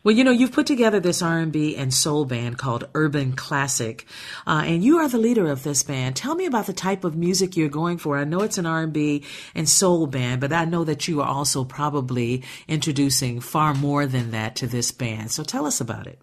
Well, 0.04 0.14
you 0.14 0.22
know, 0.22 0.30
you've 0.30 0.52
put 0.52 0.66
together 0.66 1.00
this 1.00 1.22
R&B 1.22 1.76
and 1.76 1.92
soul 1.92 2.24
band 2.24 2.58
called 2.58 2.88
Urban 2.94 3.32
Classic, 3.32 4.06
uh, 4.46 4.62
and 4.64 4.84
you 4.84 4.98
are 4.98 5.08
the 5.08 5.18
leader 5.18 5.48
of 5.48 5.64
this 5.64 5.82
band. 5.82 6.14
Tell 6.14 6.36
me 6.36 6.46
about 6.46 6.66
the 6.66 6.72
type 6.72 7.02
of 7.02 7.16
music 7.16 7.56
you're 7.56 7.68
going 7.68 7.98
for. 7.98 8.16
I 8.16 8.24
know 8.24 8.42
it's 8.42 8.58
an 8.58 8.66
R&B 8.66 9.24
and 9.54 9.68
soul 9.68 10.06
band, 10.06 10.40
but 10.40 10.52
I 10.52 10.64
know 10.64 10.84
that 10.84 11.08
you 11.08 11.20
are 11.20 11.28
also 11.28 11.64
probably 11.64 12.44
introducing 12.68 13.40
far 13.40 13.75
more 13.75 14.06
than 14.06 14.30
that 14.30 14.54
to 14.56 14.68
this 14.68 14.92
band. 14.92 15.32
So 15.32 15.42
tell 15.42 15.66
us 15.66 15.80
about 15.80 16.06
it. 16.06 16.20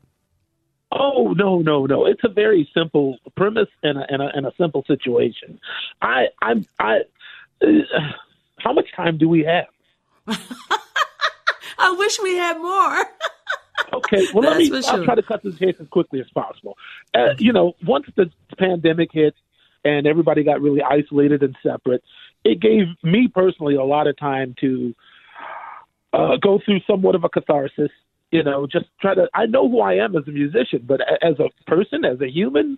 Oh 0.96 1.34
no, 1.36 1.60
no, 1.60 1.88
no! 1.88 2.06
It's 2.06 2.24
a 2.24 2.30
very 2.30 2.70
simple 2.72 3.18
premise 3.36 3.70
and 3.82 3.98
a, 3.98 4.06
and 4.10 4.22
a, 4.22 4.30
and 4.36 4.46
a 4.46 4.52
simple 4.60 4.84
situation. 4.86 5.60
I, 6.04 6.26
I'm, 6.40 6.68
I, 6.78 7.00
how 8.58 8.74
much 8.74 8.88
time 8.96 9.18
do 9.18 9.28
we 9.28 9.44
have? 9.44 9.68
I 11.78 11.92
wish 11.92 12.20
we 12.22 12.36
had 12.36 12.58
more. 12.58 13.06
okay, 13.94 14.26
well, 14.34 14.44
let 14.44 14.58
me. 14.58 14.68
Sure. 14.68 14.82
I'll 14.88 15.04
try 15.04 15.16
to 15.16 15.24
cut 15.24 15.44
this 15.44 15.58
case 15.58 15.76
as 15.80 15.88
quickly 15.88 16.20
as 16.20 16.30
possible. 16.34 16.78
Uh, 17.14 17.34
you 17.38 17.52
know, 17.52 17.74
once 17.86 18.06
the 18.16 18.32
pandemic 18.58 19.10
hit 19.12 19.36
and 19.84 20.08
everybody 20.08 20.44
got 20.44 20.62
really 20.62 20.82
isolated 20.82 21.44
and 21.44 21.56
separate, 21.62 22.04
it 22.44 22.60
gave 22.62 22.88
me 23.04 23.28
personally 23.34 23.76
a 23.76 23.84
lot 23.84 24.08
of 24.08 24.18
time 24.18 24.56
to 24.62 24.94
uh, 26.14 26.38
go 26.42 26.60
through 26.64 26.80
somewhat 26.88 27.16
of 27.16 27.24
a 27.24 27.30
catharsis. 27.30 27.92
You 28.32 28.44
know, 28.44 28.66
just 28.66 28.86
try 29.02 29.14
to. 29.16 29.28
I 29.34 29.46
know 29.46 29.70
who 29.70 29.82
I 29.82 29.96
am 29.96 30.16
as 30.16 30.28
a 30.28 30.32
musician, 30.32 30.84
but 30.88 31.02
as 31.22 31.36
a 31.40 31.50
person, 31.70 32.06
as 32.06 32.20
a 32.22 32.30
human, 32.30 32.78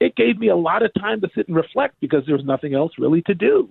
it 0.00 0.16
gave 0.16 0.38
me 0.38 0.48
a 0.48 0.56
lot 0.56 0.82
of 0.82 0.92
time 0.94 1.20
to 1.20 1.28
sit 1.34 1.48
and 1.48 1.56
reflect 1.56 1.94
because 2.00 2.24
there 2.26 2.36
was 2.36 2.44
nothing 2.44 2.74
else 2.74 2.92
really 2.98 3.22
to 3.22 3.34
do. 3.34 3.68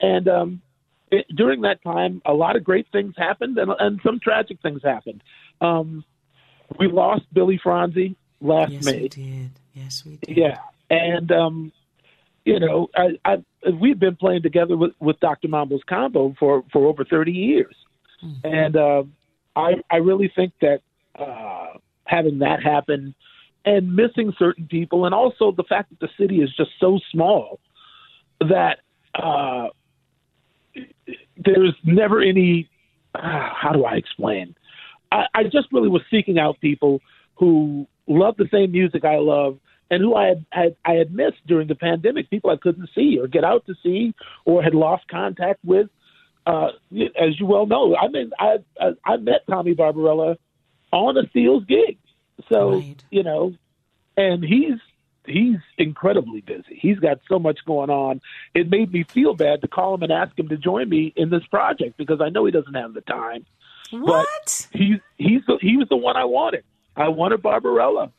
And 0.00 0.28
um, 0.28 0.62
it, 1.10 1.26
during 1.34 1.62
that 1.62 1.82
time, 1.82 2.22
a 2.24 2.32
lot 2.32 2.56
of 2.56 2.64
great 2.64 2.86
things 2.92 3.14
happened, 3.16 3.58
and, 3.58 3.70
and 3.78 4.00
some 4.04 4.20
tragic 4.20 4.58
things 4.62 4.82
happened. 4.82 5.22
Um, 5.60 6.04
we 6.78 6.88
lost 6.88 7.22
Billy 7.32 7.58
Franze 7.62 8.16
last 8.40 8.72
yes, 8.72 8.84
May. 8.84 9.02
We 9.02 9.08
did. 9.08 9.50
Yes, 9.74 10.04
we 10.04 10.16
did. 10.16 10.36
Yeah, 10.36 10.58
and 10.90 11.30
um, 11.30 11.72
you 12.44 12.60
know, 12.60 12.88
I, 12.94 13.18
I, 13.24 13.70
we've 13.70 13.98
been 13.98 14.16
playing 14.16 14.42
together 14.42 14.76
with, 14.76 14.92
with 15.00 15.18
Dr. 15.20 15.48
Mambo's 15.48 15.82
combo 15.88 16.34
for 16.38 16.64
for 16.72 16.86
over 16.86 17.04
thirty 17.04 17.32
years, 17.32 17.74
mm-hmm. 18.22 18.46
and 18.46 18.76
uh, 18.76 19.02
I 19.56 19.74
I 19.90 19.96
really 19.96 20.32
think 20.34 20.52
that 20.60 20.80
uh, 21.18 21.78
having 22.04 22.40
that 22.40 22.62
happen 22.62 23.14
and 23.64 23.94
missing 23.94 24.32
certain 24.38 24.66
people, 24.66 25.06
and 25.06 25.14
also 25.14 25.52
the 25.52 25.64
fact 25.64 25.90
that 25.90 26.00
the 26.00 26.08
city 26.18 26.40
is 26.40 26.54
just 26.56 26.70
so 26.78 26.98
small 27.10 27.60
that 28.40 28.80
uh, 29.14 29.68
there's 31.36 31.74
never 31.84 32.20
any. 32.20 32.68
Uh, 33.14 33.48
how 33.54 33.72
do 33.72 33.84
I 33.84 33.94
explain? 33.94 34.54
I, 35.12 35.26
I 35.34 35.42
just 35.44 35.68
really 35.72 35.88
was 35.88 36.02
seeking 36.10 36.38
out 36.38 36.60
people 36.60 37.00
who 37.36 37.86
love 38.06 38.36
the 38.36 38.48
same 38.52 38.72
music 38.72 39.04
I 39.04 39.16
love 39.16 39.58
and 39.90 40.00
who 40.02 40.14
I 40.14 40.26
had, 40.28 40.46
had 40.50 40.76
I 40.84 40.92
had 40.94 41.12
missed 41.14 41.46
during 41.46 41.68
the 41.68 41.74
pandemic, 41.74 42.30
people 42.30 42.50
I 42.50 42.56
couldn't 42.56 42.88
see 42.94 43.18
or 43.20 43.28
get 43.28 43.44
out 43.44 43.66
to 43.66 43.74
see 43.82 44.14
or 44.44 44.62
had 44.62 44.74
lost 44.74 45.06
contact 45.08 45.60
with. 45.64 45.88
uh, 46.46 46.68
as 47.16 47.38
you 47.38 47.46
well 47.46 47.66
know, 47.66 47.96
I 47.96 48.08
mean, 48.08 48.30
I, 48.38 48.56
I 48.80 48.90
I 49.04 49.16
met 49.16 49.46
Tommy 49.48 49.74
Barbarella 49.74 50.36
on 50.92 51.16
a 51.16 51.22
Seals 51.32 51.64
gig, 51.64 51.96
so 52.50 52.78
Right. 52.78 53.02
you 53.10 53.22
know, 53.22 53.54
and 54.16 54.44
he's 54.44 54.78
he's 55.26 55.58
incredibly 55.78 56.40
busy. 56.40 56.78
He's 56.80 56.98
got 56.98 57.20
so 57.28 57.38
much 57.38 57.58
going 57.66 57.90
on. 57.90 58.20
It 58.54 58.70
made 58.70 58.92
me 58.92 59.04
feel 59.04 59.34
bad 59.34 59.62
to 59.62 59.68
call 59.68 59.94
him 59.94 60.02
and 60.02 60.12
ask 60.12 60.38
him 60.38 60.48
to 60.48 60.56
join 60.56 60.88
me 60.88 61.12
in 61.16 61.30
this 61.30 61.44
project 61.50 61.96
because 61.96 62.20
I 62.20 62.28
know 62.28 62.44
he 62.44 62.52
doesn't 62.52 62.74
have 62.74 62.94
the 62.94 63.00
time. 63.02 63.46
What? 63.90 64.68
He's 64.72 64.98
he's 65.16 65.42
the, 65.46 65.58
he 65.60 65.76
was 65.76 65.88
the 65.88 65.96
one 65.96 66.16
I 66.16 66.24
wanted. 66.24 66.64
I 66.96 67.08
wanted 67.08 67.42
Barbarella. 67.42 68.12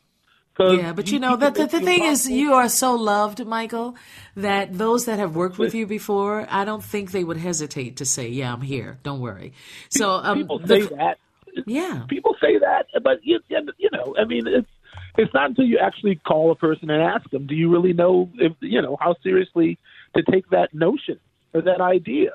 Yeah, 0.58 0.94
but 0.94 1.12
you 1.12 1.20
know 1.20 1.32
he 1.32 1.36
the, 1.38 1.52
the, 1.52 1.66
the 1.66 1.80
the 1.80 1.86
thing 1.86 2.06
is, 2.06 2.30
you 2.30 2.54
are 2.54 2.70
so 2.70 2.96
loved, 2.96 3.46
Michael, 3.46 3.96
that 4.38 4.78
those 4.78 5.06
that 5.06 5.20
have 5.20 5.36
worked 5.36 5.58
with 5.58 5.76
you 5.76 5.86
before, 5.86 6.48
I 6.50 6.64
don't 6.64 6.84
think 6.84 7.12
they 7.12 7.26
would 7.26 7.36
hesitate 7.36 7.98
to 7.98 8.06
say, 8.06 8.30
"Yeah, 8.30 8.54
I'm 8.54 8.62
here. 8.62 8.98
Don't 9.04 9.20
worry." 9.20 9.52
So, 9.90 10.12
um, 10.12 10.38
people 10.38 10.60
the- 10.60 10.88
say 10.88 10.96
that. 10.96 11.18
yeah, 11.66 12.06
people 12.08 12.38
say 12.40 12.58
that, 12.60 12.86
but 13.04 13.20
you, 13.24 13.40
you 13.50 13.90
know, 13.92 14.16
I 14.18 14.24
mean, 14.24 14.48
it's 14.48 14.70
it's 15.18 15.34
not 15.34 15.50
until 15.50 15.66
you 15.66 15.80
actually 15.80 16.16
call 16.16 16.52
a 16.52 16.56
person 16.56 16.90
and 16.90 17.02
ask 17.02 17.30
them, 17.30 17.48
do 17.48 17.56
you 17.56 17.72
really 17.72 17.94
know 17.94 18.30
if 18.36 18.54
you 18.60 18.82
know 18.82 18.98
how 19.00 19.16
seriously 19.24 19.78
to 20.16 20.24
take 20.24 20.50
that 20.50 20.74
notion 20.74 21.20
or 21.54 21.62
that 21.62 21.82
idea? 21.82 22.32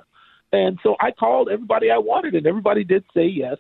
And 0.53 0.79
so 0.83 0.97
I 1.01 1.13
called 1.13 1.49
everybody 1.49 1.91
I 1.91 1.99
wanted, 1.99 2.35
and 2.35 2.47
everybody 2.47 2.85
did 2.85 3.05
say 3.15 3.27
yes. 3.27 3.57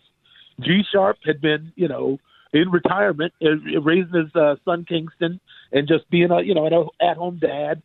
G 0.61 0.83
Sharp 0.93 1.19
had 1.25 1.41
been, 1.41 1.73
you 1.77 1.89
know, 1.89 2.19
in 2.53 2.71
retirement, 2.71 3.33
uh, 3.43 3.81
raising 3.81 4.13
his 4.13 4.35
uh, 4.35 4.57
son 4.65 4.85
Kingston, 4.89 5.41
and 5.73 5.87
just 5.87 6.09
being 6.11 6.31
a, 6.31 6.43
you 6.43 6.55
know, 6.55 6.67
an 6.67 6.89
at-home 7.01 7.39
dad. 7.39 7.83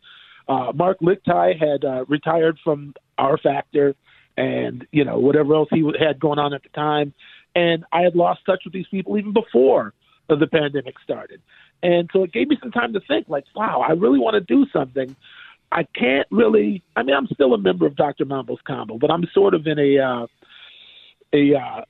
Uh, 0.48 0.72
Mark 0.74 0.98
Lichtai 1.00 1.58
had 1.58 1.84
uh, 1.84 2.04
retired 2.06 2.58
from 2.64 2.94
R 3.18 3.38
Factor, 3.38 3.94
and 4.36 4.86
you 4.90 5.04
know 5.04 5.18
whatever 5.18 5.54
else 5.54 5.68
he 5.70 5.84
had 5.98 6.20
going 6.20 6.38
on 6.38 6.52
at 6.52 6.62
the 6.62 6.68
time. 6.70 7.14
And 7.54 7.84
I 7.92 8.02
had 8.02 8.14
lost 8.14 8.40
touch 8.44 8.62
with 8.64 8.74
these 8.74 8.86
people 8.90 9.16
even 9.16 9.32
before 9.32 9.94
the 10.28 10.46
pandemic 10.46 10.96
started. 11.02 11.40
And 11.82 12.10
so 12.12 12.22
it 12.24 12.32
gave 12.32 12.48
me 12.48 12.58
some 12.60 12.72
time 12.72 12.92
to 12.94 13.00
think, 13.00 13.28
like, 13.28 13.44
wow, 13.54 13.84
I 13.86 13.92
really 13.92 14.18
want 14.18 14.34
to 14.34 14.40
do 14.40 14.66
something. 14.72 15.14
I 15.70 15.84
can't 15.94 16.26
really. 16.30 16.82
I 16.94 17.02
mean, 17.02 17.14
I'm 17.14 17.26
still 17.26 17.54
a 17.54 17.58
member 17.58 17.86
of 17.86 17.96
Dr. 17.96 18.24
Mambo's 18.24 18.60
Combo, 18.66 18.98
but 18.98 19.10
I'm 19.10 19.24
sort 19.34 19.54
of 19.54 19.66
in 19.66 19.78
a 19.78 19.98
uh, 19.98 20.26
a 21.32 21.54
uh, 21.54 21.84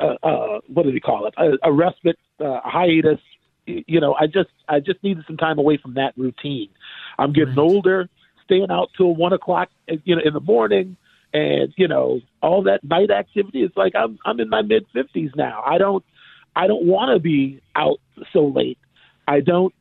uh, 0.00 0.04
uh, 0.22 0.60
what 0.68 0.84
do 0.84 0.92
they 0.92 1.00
call 1.00 1.26
it? 1.26 1.34
A, 1.36 1.68
a 1.68 1.72
respite, 1.72 2.18
uh, 2.40 2.60
a 2.64 2.70
hiatus. 2.70 3.20
You 3.66 4.00
know, 4.00 4.14
I 4.14 4.26
just 4.26 4.50
I 4.68 4.80
just 4.80 5.02
needed 5.02 5.24
some 5.26 5.36
time 5.36 5.58
away 5.58 5.78
from 5.78 5.94
that 5.94 6.12
routine. 6.16 6.70
I'm 7.18 7.32
getting 7.32 7.58
older, 7.58 8.08
staying 8.44 8.70
out 8.70 8.90
till 8.96 9.14
one 9.14 9.32
o'clock, 9.32 9.68
uh, 9.90 9.96
you 10.04 10.16
know, 10.16 10.22
in 10.24 10.34
the 10.34 10.40
morning, 10.40 10.96
and 11.32 11.72
you 11.76 11.88
know, 11.88 12.20
all 12.42 12.62
that 12.64 12.84
night 12.84 13.10
activity. 13.10 13.62
It's 13.62 13.76
like 13.76 13.94
I'm 13.94 14.18
I'm 14.24 14.40
in 14.40 14.48
my 14.48 14.62
mid 14.62 14.86
fifties 14.92 15.30
now. 15.36 15.62
I 15.64 15.78
don't 15.78 16.04
I 16.56 16.66
don't 16.66 16.84
want 16.84 17.14
to 17.14 17.18
be 17.18 17.60
out 17.74 18.00
so 18.32 18.46
late. 18.46 18.78
I 19.26 19.40
don't. 19.40 19.74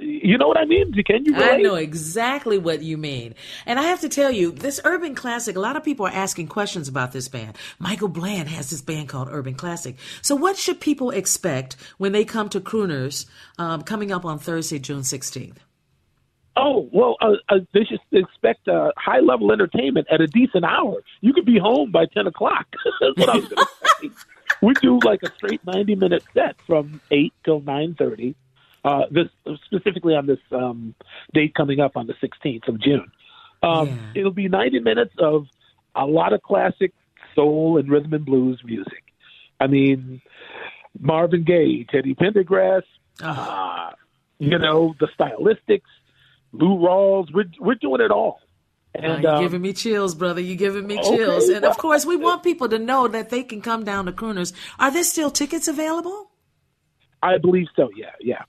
You 0.00 0.38
know 0.38 0.48
what 0.48 0.56
I 0.56 0.64
mean? 0.64 0.94
Can 1.04 1.26
you 1.26 1.34
relate? 1.34 1.50
I 1.50 1.56
know 1.58 1.74
exactly 1.74 2.56
what 2.56 2.82
you 2.82 2.96
mean. 2.96 3.34
And 3.66 3.78
I 3.78 3.82
have 3.82 4.00
to 4.00 4.08
tell 4.08 4.30
you, 4.30 4.50
this 4.50 4.80
Urban 4.82 5.14
Classic, 5.14 5.56
a 5.56 5.60
lot 5.60 5.76
of 5.76 5.84
people 5.84 6.06
are 6.06 6.12
asking 6.12 6.48
questions 6.48 6.88
about 6.88 7.12
this 7.12 7.28
band. 7.28 7.58
Michael 7.78 8.08
Bland 8.08 8.48
has 8.48 8.70
this 8.70 8.80
band 8.80 9.10
called 9.10 9.28
Urban 9.30 9.54
Classic. 9.54 9.96
So, 10.22 10.34
what 10.36 10.56
should 10.56 10.80
people 10.80 11.10
expect 11.10 11.76
when 11.98 12.12
they 12.12 12.24
come 12.24 12.48
to 12.50 12.60
Crooners 12.60 13.26
um, 13.58 13.82
coming 13.82 14.10
up 14.10 14.24
on 14.24 14.38
Thursday, 14.38 14.78
June 14.78 15.02
16th? 15.02 15.58
Oh 16.56 16.88
well, 16.92 17.16
uh, 17.20 17.32
uh, 17.48 17.58
they 17.72 17.84
should 17.84 17.98
expect 18.12 18.68
uh, 18.68 18.92
high 18.96 19.18
level 19.18 19.50
entertainment 19.50 20.06
at 20.10 20.20
a 20.20 20.28
decent 20.28 20.64
hour. 20.64 21.02
You 21.20 21.32
could 21.32 21.44
be 21.44 21.58
home 21.58 21.90
by 21.90 22.06
ten 22.06 22.28
o'clock. 22.28 22.66
That's 23.00 23.18
what 23.18 23.28
I 23.28 23.36
was 23.36 23.48
going 23.48 23.66
to 24.02 24.08
say. 24.08 24.10
We 24.64 24.74
do 24.74 24.98
like 25.04 25.22
a 25.22 25.32
straight 25.36 25.64
ninety 25.66 25.94
minute 25.94 26.24
set 26.32 26.56
from 26.66 27.00
eight 27.10 27.32
till 27.44 27.60
nine 27.60 27.94
thirty. 27.94 28.34
Uh, 28.84 29.02
this 29.10 29.28
specifically 29.64 30.14
on 30.14 30.26
this 30.26 30.40
um, 30.52 30.94
date 31.32 31.54
coming 31.54 31.80
up 31.80 31.96
on 31.96 32.06
the 32.06 32.14
sixteenth 32.20 32.68
of 32.68 32.80
June. 32.80 33.10
Um, 33.62 33.88
Yeah. 33.88 33.96
It'll 34.16 34.30
be 34.32 34.48
ninety 34.48 34.78
minutes 34.80 35.14
of 35.18 35.46
a 35.94 36.06
lot 36.06 36.32
of 36.32 36.42
classic 36.42 36.92
soul 37.34 37.78
and 37.78 37.88
rhythm 37.90 38.12
and 38.14 38.24
blues 38.24 38.60
music. 38.64 39.02
I 39.60 39.66
mean, 39.68 40.20
Marvin 40.98 41.44
Gaye, 41.44 41.86
Teddy 41.90 42.14
Pendergrass, 42.14 42.82
uh, 43.22 43.90
you 44.38 44.58
know, 44.58 44.94
the 45.00 45.08
stylistics, 45.18 45.82
Lou 46.52 46.76
Rawls. 46.78 47.32
We're 47.32 47.50
we're 47.58 47.74
doing 47.76 48.00
it 48.00 48.10
all. 48.10 48.40
And 48.94 49.22
you're 49.22 49.32
um, 49.32 49.42
giving 49.42 49.60
me 49.60 49.72
chills, 49.72 50.14
brother. 50.14 50.40
You're 50.40 50.56
giving 50.56 50.86
me 50.86 50.98
okay, 50.98 51.16
chills. 51.16 51.48
And 51.48 51.64
of 51.64 51.76
course, 51.78 52.06
we 52.06 52.16
want 52.16 52.44
people 52.44 52.68
to 52.68 52.78
know 52.78 53.08
that 53.08 53.30
they 53.30 53.42
can 53.42 53.60
come 53.60 53.84
down 53.84 54.06
to 54.06 54.12
Crooners. 54.12 54.52
Are 54.78 54.92
there 54.92 55.02
still 55.02 55.30
tickets 55.30 55.66
available? 55.66 56.30
I 57.22 57.38
believe 57.38 57.66
so. 57.74 57.90
Yeah, 57.96 58.12
yeah. 58.20 58.42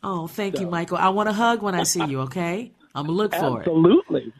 Oh, 0.02 0.26
thank 0.26 0.61
you, 0.61 0.66
Michael. 0.66 0.99
I 0.99 1.09
want 1.09 1.28
a 1.28 1.33
hug 1.33 1.62
when 1.62 1.75
I 1.75 1.83
see 1.83 2.04
you, 2.04 2.21
okay? 2.21 2.71
I'm 2.95 3.07
going 3.07 3.16
to 3.16 3.23
look 3.23 3.35
for 3.35 3.59
it. 3.59 3.66
Absolutely. 3.66 4.33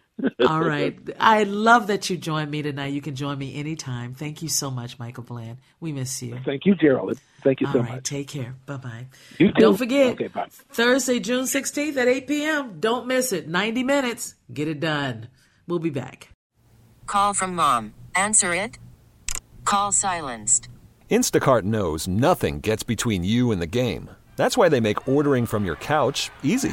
All 0.47 0.61
right. 0.63 0.99
I 1.21 1.45
love 1.45 1.87
that 1.89 2.11
you 2.11 2.17
joined 2.17 2.51
me 2.51 2.63
tonight. 2.63 2.93
You 2.93 3.01
can 3.01 3.15
join 3.15 3.39
me 3.39 3.55
anytime. 3.55 4.15
Thank 4.15 4.43
you 4.43 4.49
so 4.49 4.71
much, 4.71 4.99
Michael 4.99 5.23
Bland. 5.25 5.59
We 5.81 5.93
miss 5.93 6.23
you. 6.23 6.39
Thank 6.45 6.67
you, 6.67 6.75
Jearlyn. 6.75 7.19
Thank 7.43 7.61
you 7.61 7.67
All 7.69 7.73
so 7.75 7.81
right. 7.81 7.93
much. 7.97 8.05
Take 8.05 8.29
care. 8.29 8.55
Bye 8.67 8.77
bye. 8.79 9.07
You 9.39 9.49
too. 9.49 9.61
Don't 9.61 9.77
forget, 9.77 10.13
Okay, 10.15 10.27
bye. 10.29 10.49
Thursday, 10.73 11.21
June 11.21 11.45
16th 11.45 11.97
at 11.97 12.09
8 12.09 12.27
p.m. 12.27 12.81
Don't 12.81 13.07
miss 13.07 13.33
it. 13.33 13.49
90 13.49 13.85
minutes. 13.85 14.35
Get 14.53 14.67
it 14.69 14.81
done. 14.81 15.29
We'll 15.67 15.79
be 15.79 15.91
back. 15.91 16.31
Call 17.07 17.33
from 17.35 17.55
mom. 17.55 17.95
Answer 18.15 18.53
it. 18.55 18.79
Call 19.65 19.93
silenced. 19.93 20.69
Instacart 21.11 21.63
knows 21.63 22.09
nothing 22.09 22.61
gets 22.61 22.83
between 22.83 23.23
you 23.25 23.51
and 23.51 23.63
the 23.63 23.67
game. 23.67 24.11
That's 24.37 24.57
why 24.57 24.69
they 24.69 24.81
make 24.81 25.07
ordering 25.09 25.47
from 25.47 25.65
your 25.65 25.77
couch 25.77 26.31
easy. 26.43 26.73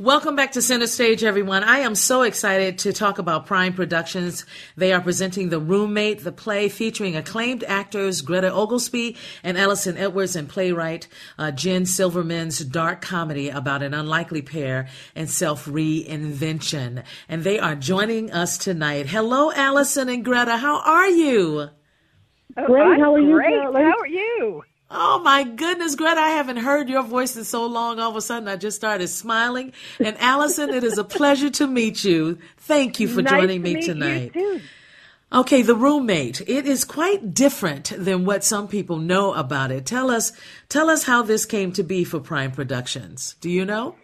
Welcome 0.00 0.34
back 0.34 0.50
to 0.52 0.60
Center 0.60 0.88
Stage, 0.88 1.22
everyone. 1.22 1.62
I 1.62 1.78
am 1.78 1.94
so 1.94 2.22
excited 2.22 2.78
to 2.80 2.92
talk 2.92 3.20
about 3.20 3.46
Prime 3.46 3.74
Productions. 3.74 4.44
They 4.76 4.92
are 4.92 5.00
presenting 5.00 5.50
The 5.50 5.60
Roommate, 5.60 6.24
the 6.24 6.32
play 6.32 6.68
featuring 6.68 7.14
acclaimed 7.14 7.62
actors 7.62 8.20
Greta 8.20 8.52
Oglesby 8.52 9.16
and 9.44 9.56
Allison 9.56 9.96
Edwards 9.96 10.34
and 10.34 10.48
playwright 10.48 11.06
uh, 11.38 11.52
Jen 11.52 11.86
Silverman's 11.86 12.58
dark 12.58 13.02
comedy 13.02 13.50
about 13.50 13.84
an 13.84 13.94
unlikely 13.94 14.42
pair 14.42 14.88
and 15.14 15.30
self 15.30 15.64
reinvention. 15.66 17.04
And 17.28 17.44
they 17.44 17.60
are 17.60 17.76
joining 17.76 18.32
us 18.32 18.58
tonight. 18.58 19.06
Hello, 19.06 19.52
Allison 19.52 20.08
and 20.08 20.24
Greta. 20.24 20.56
How 20.56 20.80
are 20.80 21.08
you? 21.08 21.68
Oh, 22.56 22.66
great. 22.66 22.98
How 22.98 23.14
are 23.14 23.20
you? 23.20 23.32
Great. 23.32 23.54
How 23.62 24.00
are 24.00 24.08
you? 24.08 24.64
Oh 24.96 25.18
my 25.18 25.42
goodness, 25.42 25.96
Greta, 25.96 26.20
I 26.20 26.30
haven't 26.30 26.58
heard 26.58 26.88
your 26.88 27.02
voice 27.02 27.36
in 27.36 27.42
so 27.42 27.66
long. 27.66 27.98
All 27.98 28.10
of 28.10 28.16
a 28.16 28.20
sudden, 28.20 28.46
I 28.46 28.54
just 28.54 28.76
started 28.76 29.08
smiling. 29.08 29.72
And 29.98 30.16
Allison, 30.20 30.70
it 30.70 30.84
is 30.84 30.98
a 30.98 31.04
pleasure 31.04 31.50
to 31.50 31.66
meet 31.66 32.04
you. 32.04 32.38
Thank 32.58 33.00
you 33.00 33.08
for 33.08 33.20
nice 33.20 33.32
joining 33.32 33.64
to 33.64 33.74
me 33.74 33.82
tonight. 33.82 34.30
You 34.36 34.60
okay, 35.32 35.62
The 35.62 35.74
Roommate. 35.74 36.42
It 36.42 36.66
is 36.66 36.84
quite 36.84 37.34
different 37.34 37.92
than 37.96 38.24
what 38.24 38.44
some 38.44 38.68
people 38.68 38.98
know 38.98 39.34
about 39.34 39.72
it. 39.72 39.84
Tell 39.84 40.10
us, 40.10 40.32
tell 40.68 40.88
us 40.88 41.02
how 41.02 41.22
this 41.22 41.44
came 41.44 41.72
to 41.72 41.82
be 41.82 42.04
for 42.04 42.20
Prime 42.20 42.52
Productions. 42.52 43.34
Do 43.40 43.50
you 43.50 43.64
know? 43.64 43.96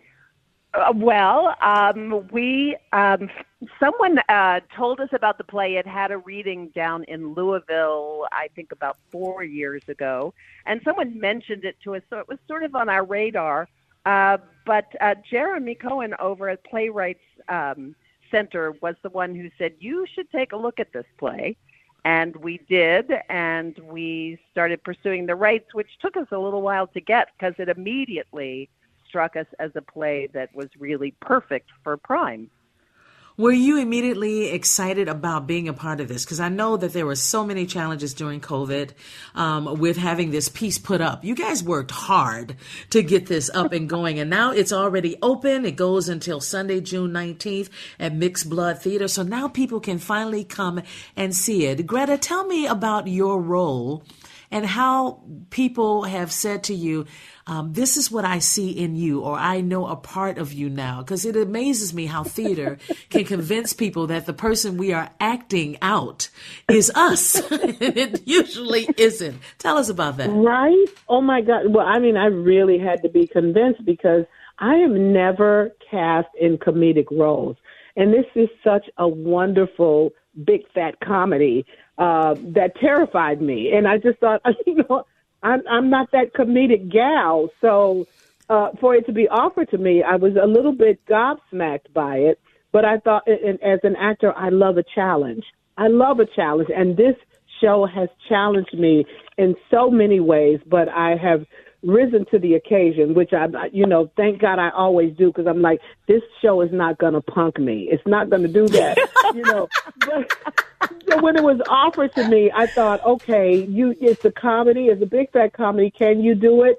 Uh, 0.74 0.92
well, 0.94 1.54
um, 1.60 2.28
we 2.32 2.76
um, 2.92 3.30
someone 3.78 4.18
uh, 4.28 4.60
told 4.74 5.00
us 5.00 5.10
about 5.12 5.38
the 5.38 5.44
play. 5.44 5.76
It 5.76 5.86
had 5.86 6.10
a 6.10 6.18
reading 6.18 6.68
down 6.68 7.04
in 7.04 7.34
Louisville, 7.34 8.26
I 8.32 8.48
think 8.54 8.72
about 8.72 8.96
four 9.10 9.44
years 9.44 9.82
ago, 9.88 10.32
and 10.66 10.80
someone 10.84 11.18
mentioned 11.18 11.64
it 11.64 11.76
to 11.84 11.96
us, 11.96 12.02
so 12.08 12.18
it 12.18 12.28
was 12.28 12.38
sort 12.48 12.62
of 12.62 12.74
on 12.74 12.88
our 12.88 13.04
radar. 13.04 13.68
Uh, 14.06 14.38
but 14.64 14.86
uh, 15.00 15.14
Jeremy 15.30 15.74
Cohen 15.74 16.14
over 16.18 16.48
at 16.48 16.64
Playwrights 16.64 17.20
um, 17.48 17.94
Center 18.30 18.72
was 18.80 18.94
the 19.02 19.10
one 19.10 19.34
who 19.34 19.50
said 19.58 19.74
you 19.78 20.06
should 20.14 20.30
take 20.30 20.52
a 20.52 20.56
look 20.56 20.80
at 20.80 20.92
this 20.92 21.06
play. 21.18 21.56
And 22.02 22.34
we 22.36 22.60
did, 22.66 23.12
and 23.28 23.78
we 23.80 24.38
started 24.50 24.82
pursuing 24.82 25.26
the 25.26 25.34
rights, 25.34 25.74
which 25.74 25.98
took 26.00 26.16
us 26.16 26.28
a 26.32 26.38
little 26.38 26.62
while 26.62 26.86
to 26.86 27.00
get 27.00 27.28
because 27.38 27.54
it 27.58 27.68
immediately 27.68 28.70
struck 29.06 29.36
us 29.36 29.46
as 29.58 29.72
a 29.74 29.82
play 29.82 30.26
that 30.32 30.54
was 30.54 30.68
really 30.78 31.10
perfect 31.20 31.68
for 31.84 31.98
Prime. 31.98 32.48
Were 33.40 33.52
you 33.52 33.78
immediately 33.78 34.50
excited 34.50 35.08
about 35.08 35.46
being 35.46 35.66
a 35.66 35.72
part 35.72 36.00
of 36.00 36.08
this? 36.08 36.26
Because 36.26 36.40
I 36.40 36.50
know 36.50 36.76
that 36.76 36.92
there 36.92 37.06
were 37.06 37.16
so 37.16 37.42
many 37.42 37.64
challenges 37.64 38.12
during 38.12 38.38
COVID 38.42 38.90
um, 39.34 39.80
with 39.80 39.96
having 39.96 40.30
this 40.30 40.50
piece 40.50 40.76
put 40.76 41.00
up. 41.00 41.24
You 41.24 41.34
guys 41.34 41.64
worked 41.64 41.90
hard 41.90 42.56
to 42.90 43.02
get 43.02 43.28
this 43.28 43.48
up 43.54 43.72
and 43.72 43.88
going, 43.88 44.18
and 44.18 44.28
now 44.28 44.50
it's 44.50 44.74
already 44.74 45.16
open. 45.22 45.64
It 45.64 45.76
goes 45.76 46.06
until 46.06 46.38
Sunday, 46.40 46.82
June 46.82 47.12
19th 47.12 47.70
at 47.98 48.14
Mixed 48.14 48.50
Blood 48.50 48.82
Theater. 48.82 49.08
So 49.08 49.22
now 49.22 49.48
people 49.48 49.80
can 49.80 49.98
finally 49.98 50.44
come 50.44 50.82
and 51.16 51.34
see 51.34 51.64
it. 51.64 51.86
Greta, 51.86 52.18
tell 52.18 52.44
me 52.44 52.66
about 52.66 53.08
your 53.08 53.40
role 53.40 54.04
and 54.50 54.66
how 54.66 55.22
people 55.50 56.04
have 56.04 56.32
said 56.32 56.64
to 56.64 56.74
you, 56.74 57.06
um, 57.46 57.72
this 57.72 57.96
is 57.96 58.10
what 58.10 58.24
I 58.24 58.38
see 58.38 58.70
in 58.70 58.96
you, 58.96 59.20
or 59.20 59.36
I 59.36 59.60
know 59.60 59.86
a 59.86 59.96
part 59.96 60.38
of 60.38 60.52
you 60.52 60.68
now. 60.68 61.02
Because 61.02 61.24
it 61.24 61.36
amazes 61.36 61.94
me 61.94 62.06
how 62.06 62.24
theater 62.24 62.78
can 63.10 63.24
convince 63.24 63.72
people 63.72 64.08
that 64.08 64.26
the 64.26 64.32
person 64.32 64.76
we 64.76 64.92
are 64.92 65.10
acting 65.20 65.78
out 65.82 66.28
is 66.68 66.90
us. 66.94 67.40
it 67.50 68.26
usually 68.26 68.88
isn't. 68.96 69.40
Tell 69.58 69.78
us 69.78 69.88
about 69.88 70.16
that. 70.18 70.30
Right? 70.30 70.86
Oh 71.08 71.20
my 71.20 71.40
God. 71.40 71.72
Well, 71.72 71.86
I 71.86 71.98
mean, 71.98 72.16
I 72.16 72.26
really 72.26 72.78
had 72.78 73.02
to 73.02 73.08
be 73.08 73.26
convinced 73.26 73.84
because 73.84 74.24
I 74.58 74.74
am 74.74 75.12
never 75.12 75.72
cast 75.90 76.28
in 76.38 76.58
comedic 76.58 77.06
roles. 77.10 77.56
And 77.96 78.12
this 78.12 78.26
is 78.34 78.48
such 78.62 78.88
a 78.98 79.08
wonderful 79.08 80.10
big 80.44 80.62
fat 80.72 80.98
comedy 81.00 81.66
uh, 81.98 82.34
that 82.38 82.76
terrified 82.80 83.40
me. 83.40 83.72
And 83.72 83.86
I 83.86 83.98
just 83.98 84.18
thought, 84.18 84.42
you 84.66 84.76
know, 84.88 85.04
I'm 85.42 85.62
I'm 85.68 85.90
not 85.90 86.10
that 86.12 86.34
comedic 86.34 86.90
gal, 86.90 87.48
so 87.60 88.06
uh, 88.48 88.70
for 88.80 88.94
it 88.94 89.06
to 89.06 89.12
be 89.12 89.28
offered 89.28 89.70
to 89.70 89.78
me, 89.78 90.02
I 90.02 90.16
was 90.16 90.34
a 90.36 90.46
little 90.46 90.72
bit 90.72 91.04
gobsmacked 91.06 91.92
by 91.94 92.16
it. 92.16 92.40
But 92.72 92.84
I 92.84 92.98
thought, 92.98 93.26
and 93.26 93.60
as 93.62 93.80
an 93.82 93.96
actor, 93.96 94.32
I 94.36 94.50
love 94.50 94.76
a 94.76 94.84
challenge. 94.94 95.44
I 95.76 95.88
love 95.88 96.20
a 96.20 96.26
challenge, 96.26 96.68
and 96.74 96.96
this 96.96 97.16
show 97.60 97.86
has 97.86 98.08
challenged 98.28 98.74
me 98.74 99.06
in 99.38 99.56
so 99.70 99.90
many 99.90 100.20
ways. 100.20 100.60
But 100.66 100.88
I 100.88 101.16
have 101.16 101.46
risen 101.82 102.26
to 102.26 102.38
the 102.38 102.54
occasion, 102.54 103.14
which 103.14 103.32
I, 103.32 103.46
you 103.72 103.86
know, 103.86 104.10
thank 104.16 104.40
God 104.40 104.58
I 104.58 104.70
always 104.70 105.16
do 105.16 105.28
because 105.28 105.46
I'm 105.46 105.62
like, 105.62 105.80
this 106.06 106.22
show 106.42 106.60
is 106.60 106.70
not 106.72 106.98
going 106.98 107.14
to 107.14 107.20
punk 107.20 107.58
me. 107.58 107.88
It's 107.90 108.06
not 108.06 108.30
going 108.30 108.42
to 108.42 108.48
do 108.48 108.68
that, 108.68 108.98
you 109.34 109.42
know. 109.42 109.68
But, 110.00 110.64
so 111.08 111.22
when 111.22 111.36
it 111.36 111.42
was 111.42 111.60
offered 111.68 112.14
to 112.14 112.28
me, 112.28 112.50
I 112.54 112.66
thought, 112.66 113.04
okay, 113.04 113.64
you, 113.64 113.94
it's 114.00 114.24
a 114.24 114.32
comedy, 114.32 114.86
it's 114.86 115.02
a 115.02 115.06
big 115.06 115.32
fat 115.32 115.52
comedy. 115.52 115.90
Can 115.90 116.20
you 116.20 116.34
do 116.34 116.64
it? 116.64 116.78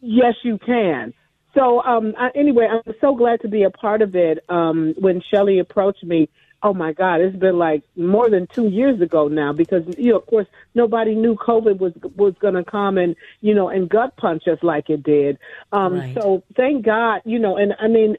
Yes, 0.00 0.34
you 0.42 0.58
can. 0.58 1.12
So 1.54 1.82
um, 1.82 2.14
I, 2.16 2.30
anyway, 2.34 2.68
I'm 2.70 2.94
so 3.00 3.14
glad 3.14 3.40
to 3.40 3.48
be 3.48 3.64
a 3.64 3.70
part 3.70 4.02
of 4.02 4.14
it. 4.14 4.44
Um, 4.48 4.94
when 4.98 5.20
Shelley 5.30 5.58
approached 5.58 6.04
me, 6.04 6.28
oh 6.62 6.74
my 6.74 6.92
God, 6.92 7.20
it's 7.20 7.36
been 7.36 7.58
like 7.58 7.82
more 7.96 8.28
than 8.28 8.46
two 8.46 8.68
years 8.68 9.00
ago 9.00 9.28
now 9.28 9.52
because 9.52 9.82
you 9.98 10.12
know, 10.12 10.18
of 10.18 10.26
course, 10.26 10.46
nobody 10.74 11.14
knew 11.14 11.34
COVID 11.36 11.78
was 11.78 11.92
was 12.16 12.34
going 12.40 12.54
to 12.54 12.64
come 12.64 12.98
and 12.98 13.16
you 13.40 13.54
know 13.54 13.68
and 13.68 13.88
gut 13.88 14.16
punch 14.16 14.46
us 14.46 14.58
like 14.62 14.90
it 14.90 15.02
did. 15.02 15.38
Um, 15.72 15.98
right. 15.98 16.14
So 16.14 16.42
thank 16.56 16.84
God, 16.84 17.22
you 17.24 17.38
know, 17.38 17.56
and 17.56 17.74
I 17.80 17.88
mean, 17.88 18.16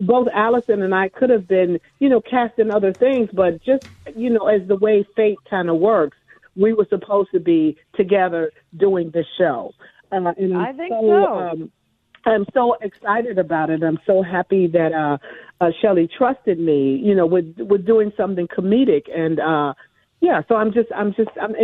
both 0.00 0.28
Allison 0.32 0.82
and 0.82 0.94
I 0.94 1.08
could 1.08 1.30
have 1.30 1.46
been, 1.46 1.80
you 1.98 2.08
know, 2.08 2.20
cast 2.20 2.58
in 2.58 2.70
other 2.70 2.92
things, 2.92 3.30
but 3.32 3.62
just 3.62 3.88
you 4.14 4.30
know, 4.30 4.48
as 4.48 4.66
the 4.66 4.76
way 4.76 5.06
fate 5.14 5.38
kind 5.48 5.70
of 5.70 5.76
works, 5.76 6.16
we 6.56 6.72
were 6.72 6.86
supposed 6.88 7.30
to 7.32 7.40
be 7.40 7.76
together 7.94 8.52
doing 8.76 9.10
the 9.10 9.24
show. 9.38 9.72
Uh, 10.10 10.32
and 10.36 10.56
I 10.56 10.72
think 10.72 10.90
so. 10.90 11.00
so. 11.00 11.38
Um, 11.38 11.72
I'm 12.26 12.44
so 12.52 12.76
excited 12.82 13.38
about 13.38 13.70
it. 13.70 13.82
I'm 13.82 13.98
so 14.06 14.22
happy 14.22 14.66
that 14.68 14.92
uh, 14.92 15.18
uh, 15.64 15.70
Shelley 15.80 16.08
trusted 16.18 16.58
me, 16.58 17.00
you 17.02 17.14
know, 17.14 17.26
with 17.26 17.56
with 17.58 17.86
doing 17.86 18.12
something 18.16 18.48
comedic, 18.48 19.04
and 19.14 19.38
uh, 19.40 19.74
yeah. 20.20 20.42
So 20.48 20.56
I'm 20.56 20.72
just, 20.72 20.88
I'm 20.94 21.14
just, 21.14 21.30
I'm, 21.40 21.54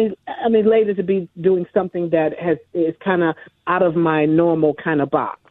I'm 0.44 0.54
elated 0.54 0.96
to 0.98 1.02
be 1.02 1.28
doing 1.40 1.66
something 1.74 2.10
that 2.10 2.38
has 2.38 2.58
is 2.74 2.94
kind 3.04 3.22
of 3.22 3.34
out 3.66 3.82
of 3.82 3.96
my 3.96 4.24
normal 4.24 4.74
kind 4.74 5.00
of 5.00 5.10
box. 5.10 5.41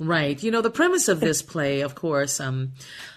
Right. 0.00 0.40
You 0.40 0.52
know, 0.52 0.62
the 0.62 0.70
premise 0.70 1.08
of 1.08 1.18
this 1.18 1.42
play, 1.42 1.80
of 1.80 1.96
course, 1.96 2.38
um, 2.38 2.72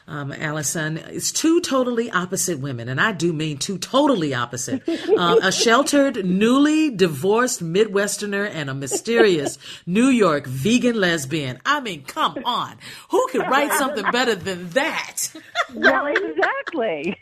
um, 0.08 0.32
Allison, 0.32 0.98
is 0.98 1.32
two 1.32 1.62
totally 1.62 2.10
opposite 2.10 2.60
women, 2.60 2.90
and 2.90 3.00
I 3.00 3.12
do 3.12 3.32
mean 3.34 3.58
two 3.58 3.78
totally 3.78 4.34
opposite. 4.34 4.82
Uh, 5.12 5.40
a 5.44 5.52
sheltered, 5.52 6.26
newly 6.26 6.90
divorced 6.90 7.64
Midwesterner 7.64 8.50
and 8.50 8.70
a 8.70 8.74
mysterious 8.74 9.60
New 9.86 10.08
York 10.08 10.48
vegan 10.48 11.00
lesbian. 11.00 11.60
I 11.66 11.82
mean, 11.82 12.04
come 12.04 12.38
on. 12.46 12.78
Who 13.10 13.28
could 13.28 13.42
write 13.42 13.74
something 13.74 14.06
better 14.12 14.36
than 14.36 14.70
that? 14.70 15.34
well, 15.74 16.08
exactly. 16.08 17.18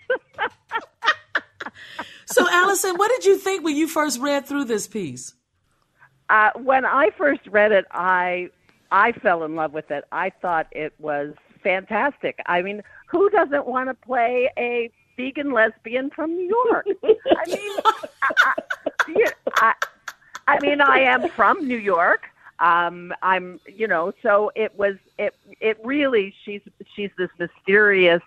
so, 2.25 2.47
Allison, 2.49 2.95
what 2.95 3.09
did 3.09 3.25
you 3.25 3.37
think 3.37 3.63
when 3.63 3.75
you 3.75 3.87
first 3.87 4.19
read 4.19 4.45
through 4.45 4.65
this 4.65 4.87
piece? 4.87 5.33
Uh, 6.29 6.51
when 6.55 6.85
I 6.85 7.09
first 7.17 7.41
read 7.47 7.71
it, 7.71 7.85
I 7.91 8.49
I 8.91 9.11
fell 9.11 9.43
in 9.43 9.55
love 9.55 9.73
with 9.73 9.91
it. 9.91 10.05
I 10.11 10.31
thought 10.41 10.67
it 10.71 10.93
was 10.99 11.33
fantastic. 11.63 12.39
I 12.45 12.61
mean, 12.61 12.81
who 13.07 13.29
doesn't 13.29 13.67
want 13.67 13.89
to 13.89 13.93
play 13.93 14.49
a 14.57 14.91
vegan 15.17 15.51
lesbian 15.51 16.09
from 16.09 16.35
New 16.35 16.63
York? 16.65 16.87
I 17.03 17.47
mean, 17.47 17.77
I, 19.55 19.73
I, 19.73 19.73
I 20.47 20.59
mean, 20.61 20.81
I 20.81 20.99
am 20.99 21.29
from 21.29 21.67
New 21.67 21.77
York. 21.77 22.23
Um, 22.59 23.13
I'm, 23.21 23.59
you 23.67 23.87
know, 23.87 24.11
so 24.21 24.51
it 24.55 24.77
was, 24.77 24.95
it, 25.17 25.33
it 25.61 25.77
really, 25.83 26.33
she's, 26.43 26.61
she's 26.95 27.11
this 27.17 27.29
mysterious 27.37 28.21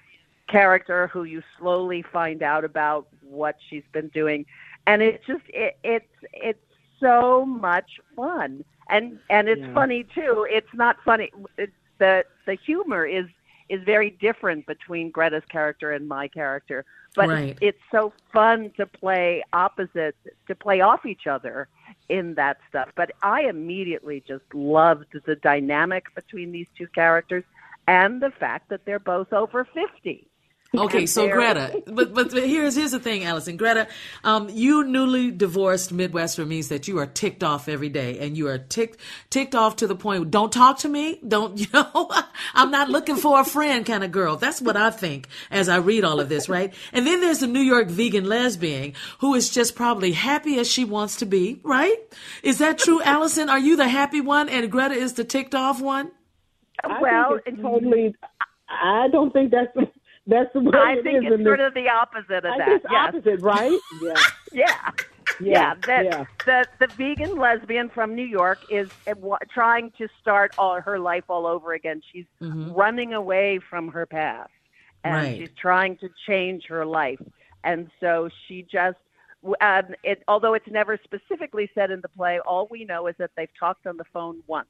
character 0.48 1.08
who 1.08 1.24
you 1.24 1.42
slowly 1.58 2.02
find 2.12 2.42
out 2.42 2.64
about 2.64 3.08
what 3.22 3.56
she's 3.68 3.82
been 3.92 4.08
doing, 4.08 4.46
and 4.86 5.02
it 5.02 5.22
just, 5.26 5.42
it, 5.48 5.76
it's, 5.84 6.06
it's 6.32 6.58
so 6.98 7.44
much 7.44 8.00
fun 8.16 8.64
and 8.92 9.18
and 9.30 9.48
it's 9.48 9.60
yeah. 9.62 9.74
funny 9.74 10.04
too. 10.04 10.46
It's 10.48 10.72
not 10.74 10.96
funny. 11.04 11.32
It's 11.58 11.72
the 11.98 12.24
the 12.46 12.54
humor 12.54 13.04
is 13.06 13.26
is 13.68 13.82
very 13.84 14.10
different 14.10 14.66
between 14.66 15.10
Greta's 15.10 15.44
character 15.48 15.92
and 15.92 16.06
my 16.06 16.28
character. 16.28 16.84
But 17.16 17.28
Right. 17.28 17.58
it's 17.60 17.80
so 17.90 18.12
fun 18.32 18.70
to 18.76 18.86
play 18.86 19.42
opposites, 19.52 20.18
to 20.46 20.54
play 20.54 20.80
off 20.80 21.06
each 21.06 21.26
other 21.26 21.68
in 22.08 22.34
that 22.34 22.58
stuff. 22.68 22.90
But 22.94 23.12
I 23.22 23.42
immediately 23.42 24.22
just 24.26 24.44
loved 24.54 25.06
the 25.26 25.36
dynamic 25.36 26.04
between 26.14 26.52
these 26.52 26.68
two 26.76 26.86
characters 26.88 27.44
and 27.88 28.20
the 28.20 28.30
fact 28.30 28.68
that 28.70 28.84
they're 28.84 28.98
both 28.98 29.32
over 29.32 29.64
50. 29.64 30.28
Okay, 30.82 31.04
so 31.04 31.28
Greta, 31.28 31.82
but 31.86 32.14
but 32.14 32.32
here's 32.32 32.76
here's 32.76 32.92
the 32.92 32.98
thing, 32.98 33.24
Allison. 33.24 33.58
Greta, 33.58 33.88
um, 34.24 34.48
you 34.48 34.82
newly 34.84 35.30
divorced 35.30 35.92
Midwestern 35.92 36.48
means 36.48 36.68
that 36.68 36.88
you 36.88 36.98
are 36.98 37.04
ticked 37.04 37.44
off 37.44 37.68
every 37.68 37.90
day, 37.90 38.18
and 38.20 38.38
you 38.38 38.48
are 38.48 38.56
ticked 38.56 38.98
ticked 39.28 39.54
off 39.54 39.76
to 39.76 39.86
the 39.86 39.94
point. 39.94 40.30
Don't 40.30 40.50
talk 40.50 40.78
to 40.78 40.88
me. 40.88 41.20
Don't 41.28 41.58
you 41.60 41.66
know? 41.74 42.10
I'm 42.54 42.70
not 42.70 42.88
looking 42.88 43.16
for 43.16 43.38
a 43.38 43.44
friend, 43.44 43.84
kind 43.84 44.02
of 44.02 44.12
girl. 44.12 44.36
That's 44.36 44.62
what 44.62 44.78
I 44.78 44.88
think 44.88 45.28
as 45.50 45.68
I 45.68 45.76
read 45.76 46.04
all 46.04 46.20
of 46.20 46.30
this, 46.30 46.48
right? 46.48 46.72
And 46.94 47.06
then 47.06 47.20
there's 47.20 47.40
the 47.40 47.46
New 47.46 47.60
York 47.60 47.88
vegan 47.88 48.24
lesbian 48.24 48.94
who 49.18 49.34
is 49.34 49.50
just 49.50 49.76
probably 49.76 50.12
happy 50.12 50.58
as 50.58 50.70
she 50.70 50.86
wants 50.86 51.16
to 51.16 51.26
be, 51.26 51.60
right? 51.62 51.98
Is 52.42 52.58
that 52.58 52.78
true, 52.78 53.02
Allison? 53.04 53.50
Are 53.50 53.58
you 53.58 53.76
the 53.76 53.88
happy 53.88 54.22
one, 54.22 54.48
and 54.48 54.72
Greta 54.72 54.94
is 54.94 55.12
the 55.12 55.24
ticked 55.24 55.54
off 55.54 55.82
one? 55.82 56.12
I 56.82 56.98
well, 56.98 57.38
it's 57.44 57.60
totally. 57.60 58.14
I 58.70 59.08
don't 59.12 59.32
think 59.34 59.50
that's 59.50 59.68
that's 60.26 60.52
the 60.52 60.60
way 60.60 60.70
I 60.74 60.92
it 60.94 61.02
think 61.02 61.24
is 61.26 61.32
it's 61.32 61.42
sort 61.44 61.58
this- 61.58 61.66
of 61.68 61.74
the 61.74 61.88
opposite 61.88 62.44
of 62.44 62.52
I 62.52 62.58
that. 62.58 62.68
it's 62.68 62.86
yes. 62.90 63.08
opposite, 63.14 63.40
right? 63.40 63.78
Yeah. 64.02 64.14
Yeah. 64.52 64.90
Yeah, 65.40 65.74
that 65.86 66.04
yeah. 66.04 66.24
the 66.46 66.66
the 66.78 66.86
vegan 66.94 67.36
lesbian 67.38 67.88
from 67.88 68.14
New 68.14 68.24
York 68.26 68.58
is 68.70 68.90
uh, 69.06 69.14
trying 69.52 69.90
to 69.98 70.06
start 70.20 70.52
all 70.58 70.80
her 70.80 70.98
life 70.98 71.24
all 71.28 71.46
over 71.46 71.72
again. 71.72 72.02
She's 72.12 72.26
running 72.40 73.14
away 73.14 73.58
from 73.70 73.88
her 73.88 74.04
past, 74.04 74.50
and 75.04 75.14
Right. 75.14 75.36
she's 75.38 75.48
trying 75.58 75.96
to 75.98 76.10
change 76.26 76.66
her 76.68 76.84
life. 76.84 77.20
And 77.64 77.90
so 77.98 78.28
she 78.46 78.62
just, 78.70 78.98
w- 79.42 79.56
um, 79.60 79.94
it, 80.04 80.22
although 80.28 80.54
it's 80.54 80.68
never 80.70 80.98
specifically 81.02 81.70
said 81.74 81.90
in 81.90 82.00
the 82.02 82.08
play, 82.08 82.38
all 82.40 82.68
we 82.70 82.84
know 82.84 83.06
is 83.06 83.14
that 83.18 83.30
they've 83.36 83.48
talked 83.58 83.86
on 83.86 83.96
the 83.96 84.04
phone 84.12 84.42
once. 84.46 84.68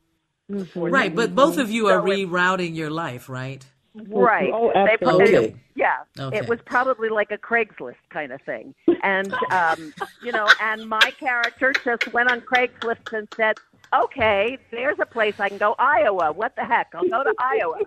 Right, 0.77 1.15
but 1.15 1.35
both 1.35 1.59
of 1.59 1.71
you 1.71 1.89
are 1.89 2.01
rerouting 2.01 2.77
your 2.77 2.91
life, 2.91 3.29
right? 3.29 3.65
Right. 3.95 4.51
Oh, 4.53 4.69
They 4.75 4.97
put- 4.97 5.09
absolutely. 5.09 5.57
yeah. 5.75 5.99
Okay. 6.19 6.39
It 6.39 6.49
was 6.49 6.59
probably 6.65 7.09
like 7.11 7.31
a 7.31 7.39
Craigslist 7.39 7.97
kind 8.11 8.33
of 8.33 8.41
thing. 8.43 8.75
And, 9.03 9.33
um, 9.51 9.93
you 10.23 10.33
know, 10.33 10.49
and 10.61 10.89
my 10.89 11.13
character 11.19 11.73
just 11.85 12.13
went 12.13 12.31
on 12.31 12.41
Craigslist 12.41 13.13
and 13.13 13.29
said, 13.37 13.59
okay, 13.95 14.57
there's 14.71 14.99
a 14.99 15.07
place 15.07 15.39
I 15.39 15.49
can 15.51 15.59
go, 15.59 15.75
Iowa. 15.79 16.33
What 16.33 16.57
the 16.57 16.65
heck? 16.65 16.93
I'll 16.95 17.07
go 17.09 17.23
to 17.23 17.35
Iowa. 17.39 17.81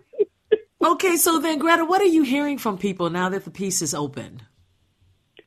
Okay, 0.84 1.16
so 1.16 1.40
then 1.40 1.58
Greta, 1.58 1.84
what 1.86 2.02
are 2.02 2.06
you 2.06 2.22
hearing 2.24 2.58
from 2.60 2.78
people 2.78 3.10
now 3.10 3.30
that 3.30 3.44
the 3.46 3.50
piece 3.52 3.82
is 3.82 3.94
open? 3.96 4.44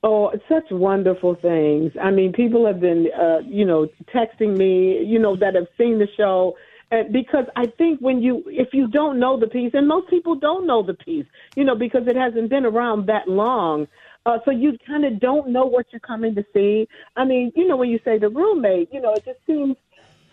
Oh, 0.03 0.33
such 0.49 0.71
wonderful 0.71 1.35
things. 1.37 1.93
I 2.01 2.11
mean, 2.11 2.33
people 2.33 2.67
have 2.67 2.81
been, 2.81 3.09
uh, 3.17 3.39
you 3.45 3.65
know, 3.65 3.89
texting 4.15 4.57
me, 4.57 5.03
you 5.05 5.19
know, 5.19 5.37
that 5.37 5.55
have 5.55 5.67
seen 5.77 5.99
the 5.99 6.09
show. 6.17 6.57
And 6.91 7.13
because 7.13 7.45
I 7.57 7.67
think 7.67 8.01
when 8.01 8.23
you, 8.23 8.43
if 8.47 8.69
you 8.73 8.89
don't 8.89 9.19
know 9.21 9.39
the 9.39 9.47
piece, 9.47 9.73
and 9.75 9.87
most 9.87 10.09
people 10.09 10.35
don't 10.35 10.67
know 10.67 10.83
the 10.83 10.95
piece, 10.95 11.27
you 11.55 11.65
know, 11.65 11.75
because 11.75 12.07
it 12.07 12.17
hasn't 12.17 12.49
been 12.49 12.65
around 12.65 13.07
that 13.09 13.29
long. 13.29 13.87
Uh, 14.25 14.39
so 14.45 14.51
you 14.51 14.77
kind 14.87 15.05
of 15.05 15.21
don't 15.21 15.49
know 15.49 15.65
what 15.67 15.87
you're 15.93 16.01
coming 16.01 16.35
to 16.35 16.45
see. 16.55 16.89
I 17.17 17.25
mean, 17.25 17.53
you 17.55 17.67
know, 17.67 17.77
when 17.77 17.91
you 17.91 17.99
say 18.05 18.19
the 18.19 18.29
roommate, 18.29 18.89
you 18.93 19.01
know, 19.01 19.13
it 19.15 19.25
just 19.25 19.39
seems 19.47 19.77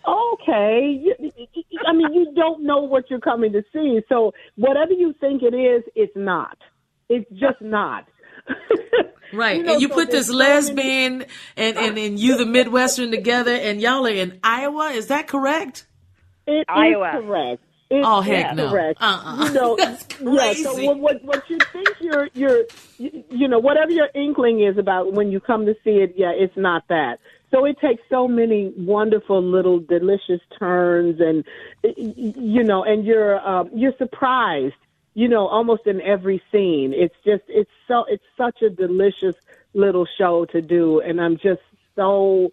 okay. 0.06 1.00
You- 1.02 1.36
I 1.86 1.92
mean, 1.92 2.12
you 2.12 2.32
don't 2.34 2.62
know 2.62 2.78
what 2.80 3.10
you're 3.10 3.20
coming 3.20 3.52
to 3.52 3.62
see. 3.72 4.00
So 4.08 4.32
whatever 4.56 4.92
you 4.92 5.14
think 5.20 5.42
it 5.42 5.54
is, 5.54 5.82
it's 5.94 6.16
not. 6.16 6.56
It's 7.08 7.28
just 7.32 7.60
not. 7.60 8.06
Right, 9.32 9.56
You 9.56 9.64
know, 9.64 9.72
and 9.72 9.82
you 9.82 9.88
so 9.88 9.94
put 9.94 10.10
this 10.12 10.30
lesbian 10.30 11.24
and, 11.56 11.76
and, 11.76 11.98
and 11.98 12.18
you, 12.18 12.38
the 12.38 12.46
Midwestern, 12.46 13.10
together, 13.10 13.50
and 13.50 13.80
y'all 13.80 14.06
are 14.06 14.10
in 14.10 14.38
Iowa. 14.44 14.90
Is 14.90 15.08
that 15.08 15.26
correct? 15.26 15.84
It 16.46 16.52
is 16.52 16.64
Iowa. 16.68 17.10
correct. 17.12 17.62
It 17.90 18.02
Oh, 18.04 18.20
is 18.20 18.26
heck 18.26 18.54
no. 18.56 18.68
correct. 18.70 18.98
Uh-uh. 19.00 19.44
You 19.46 19.52
know, 19.52 19.76
That's 19.78 20.06
yeah. 20.20 20.52
So 20.54 20.74
what, 20.74 20.98
what 20.98 21.24
what 21.24 21.42
you 21.48 21.58
think 21.72 21.88
you're 22.00 22.28
you're 22.34 22.64
you, 22.98 23.24
you 23.30 23.48
know 23.48 23.58
whatever 23.58 23.90
your 23.92 24.08
inkling 24.14 24.60
is 24.60 24.78
about 24.78 25.12
when 25.12 25.30
you 25.30 25.40
come 25.40 25.66
to 25.66 25.74
see 25.84 25.98
it, 25.98 26.14
yeah, 26.16 26.32
it's 26.34 26.56
not 26.56 26.84
that. 26.88 27.18
So 27.52 27.64
it 27.64 27.78
takes 27.80 28.02
so 28.10 28.26
many 28.26 28.72
wonderful 28.76 29.40
little 29.40 29.78
delicious 29.78 30.40
turns, 30.58 31.20
and 31.20 31.44
y- 31.84 31.94
y- 31.96 32.34
you 32.36 32.64
know, 32.64 32.82
and 32.82 33.04
you're 33.04 33.38
um, 33.48 33.70
you're 33.72 33.94
surprised, 33.98 34.74
you 35.14 35.28
know, 35.28 35.46
almost 35.46 35.86
in 35.86 36.00
every 36.00 36.42
scene. 36.50 36.92
It's 36.92 37.14
just 37.24 37.44
it's 37.48 37.70
so 37.86 38.04
it's 38.08 38.24
such 38.36 38.62
a 38.62 38.70
delicious 38.70 39.36
little 39.74 40.06
show 40.18 40.44
to 40.46 40.60
do, 40.60 41.00
and 41.00 41.20
I'm 41.20 41.36
just 41.36 41.60
so 41.94 42.50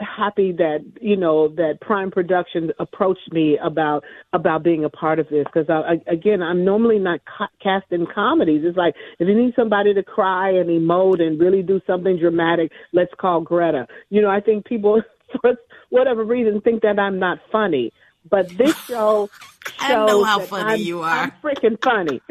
happy 0.00 0.52
that 0.52 0.84
you 1.00 1.16
know 1.16 1.48
that 1.48 1.80
Prime 1.80 2.10
Productions 2.10 2.70
approached 2.78 3.32
me 3.32 3.58
about 3.62 4.04
about 4.32 4.62
being 4.62 4.84
a 4.84 4.90
part 4.90 5.18
of 5.18 5.28
this 5.28 5.44
because 5.46 5.70
I, 5.70 5.94
I, 5.94 6.12
again 6.12 6.42
I'm 6.42 6.64
normally 6.64 6.98
not 6.98 7.20
ca- 7.24 7.48
cast 7.62 7.86
in 7.90 8.06
comedies. 8.06 8.62
It's 8.64 8.76
like 8.76 8.94
if 9.18 9.26
you 9.26 9.34
need 9.34 9.54
somebody 9.56 9.94
to 9.94 10.02
cry 10.02 10.50
and 10.50 10.68
emote 10.68 11.22
and 11.22 11.40
really 11.40 11.62
do 11.62 11.80
something 11.86 12.18
dramatic, 12.18 12.72
let's 12.92 13.12
call 13.18 13.40
Greta. 13.40 13.86
You 14.10 14.20
know, 14.22 14.30
I 14.30 14.40
think 14.40 14.66
people 14.66 15.00
for 15.40 15.54
whatever 15.90 16.24
reason 16.24 16.60
think 16.60 16.82
that 16.82 16.98
I'm 16.98 17.18
not 17.18 17.38
funny, 17.50 17.92
but 18.28 18.46
this 18.58 18.76
show 18.86 19.30
I 19.78 19.94
know 20.06 20.24
how 20.24 20.40
funny 20.40 20.70
I'm- 20.72 20.80
you 20.80 21.02
are. 21.02 21.08
I'm 21.10 21.32
freaking 21.42 21.82
funny. 21.82 22.20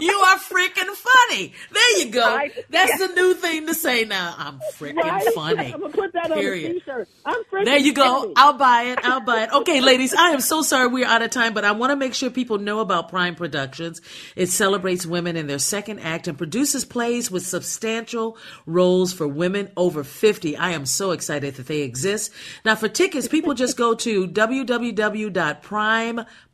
You 0.00 0.12
are 0.12 0.38
freaking 0.38 0.88
funny. 0.94 1.52
There 1.72 1.98
you 1.98 2.10
go. 2.10 2.24
I- 2.24 2.50
That's 2.70 2.98
the 2.98 3.08
new 3.14 3.34
thing 3.34 3.66
to 3.66 3.74
say 3.74 4.04
now. 4.04 4.34
I'm 4.36 4.60
freaking 4.76 4.96
Right? 4.96 5.26
funny. 5.34 5.72
I'm 5.72 5.80
gonna 5.80 5.92
put 5.92 6.12
that 6.14 6.26
on 6.30 6.38
a 6.38 6.40
Period. 6.40 6.72
t-shirt. 6.72 7.08
I'm 7.24 7.42
freaking 7.52 7.64
There 7.66 7.76
you 7.78 7.92
go. 7.92 8.20
funny. 8.22 8.32
I'll 8.36 8.52
buy 8.54 8.82
it. 8.84 8.98
I'll 9.04 9.20
buy 9.20 9.42
it. 9.44 9.52
Okay, 9.52 9.80
ladies, 9.82 10.14
I 10.14 10.30
am 10.30 10.40
so 10.40 10.62
sorry 10.62 10.88
we're 10.88 11.06
out 11.06 11.22
of 11.22 11.30
time, 11.30 11.52
but 11.54 11.64
I 11.64 11.72
want 11.72 11.90
to 11.90 11.96
make 11.96 12.14
sure 12.14 12.30
people 12.30 12.58
know 12.58 12.80
about 12.80 13.08
Prime 13.08 13.34
Productions. 13.34 14.00
It 14.36 14.46
celebrates 14.48 15.04
women 15.06 15.36
in 15.36 15.46
their 15.46 15.58
second 15.58 16.00
act 16.00 16.28
and 16.28 16.38
produces 16.38 16.84
plays 16.84 17.30
with 17.30 17.46
substantial 17.46 18.36
roles 18.66 19.12
for 19.12 19.28
women 19.28 19.70
over 19.76 20.02
50. 20.02 20.56
I 20.56 20.70
am 20.70 20.86
so 20.86 21.10
excited 21.10 21.56
that 21.56 21.66
they 21.66 21.82
exist. 21.82 22.32
Now, 22.64 22.74
for 22.74 22.88
tickets, 22.88 23.28
people 23.28 23.54
just 23.54 23.76
go 23.76 23.94
to 23.96 24.26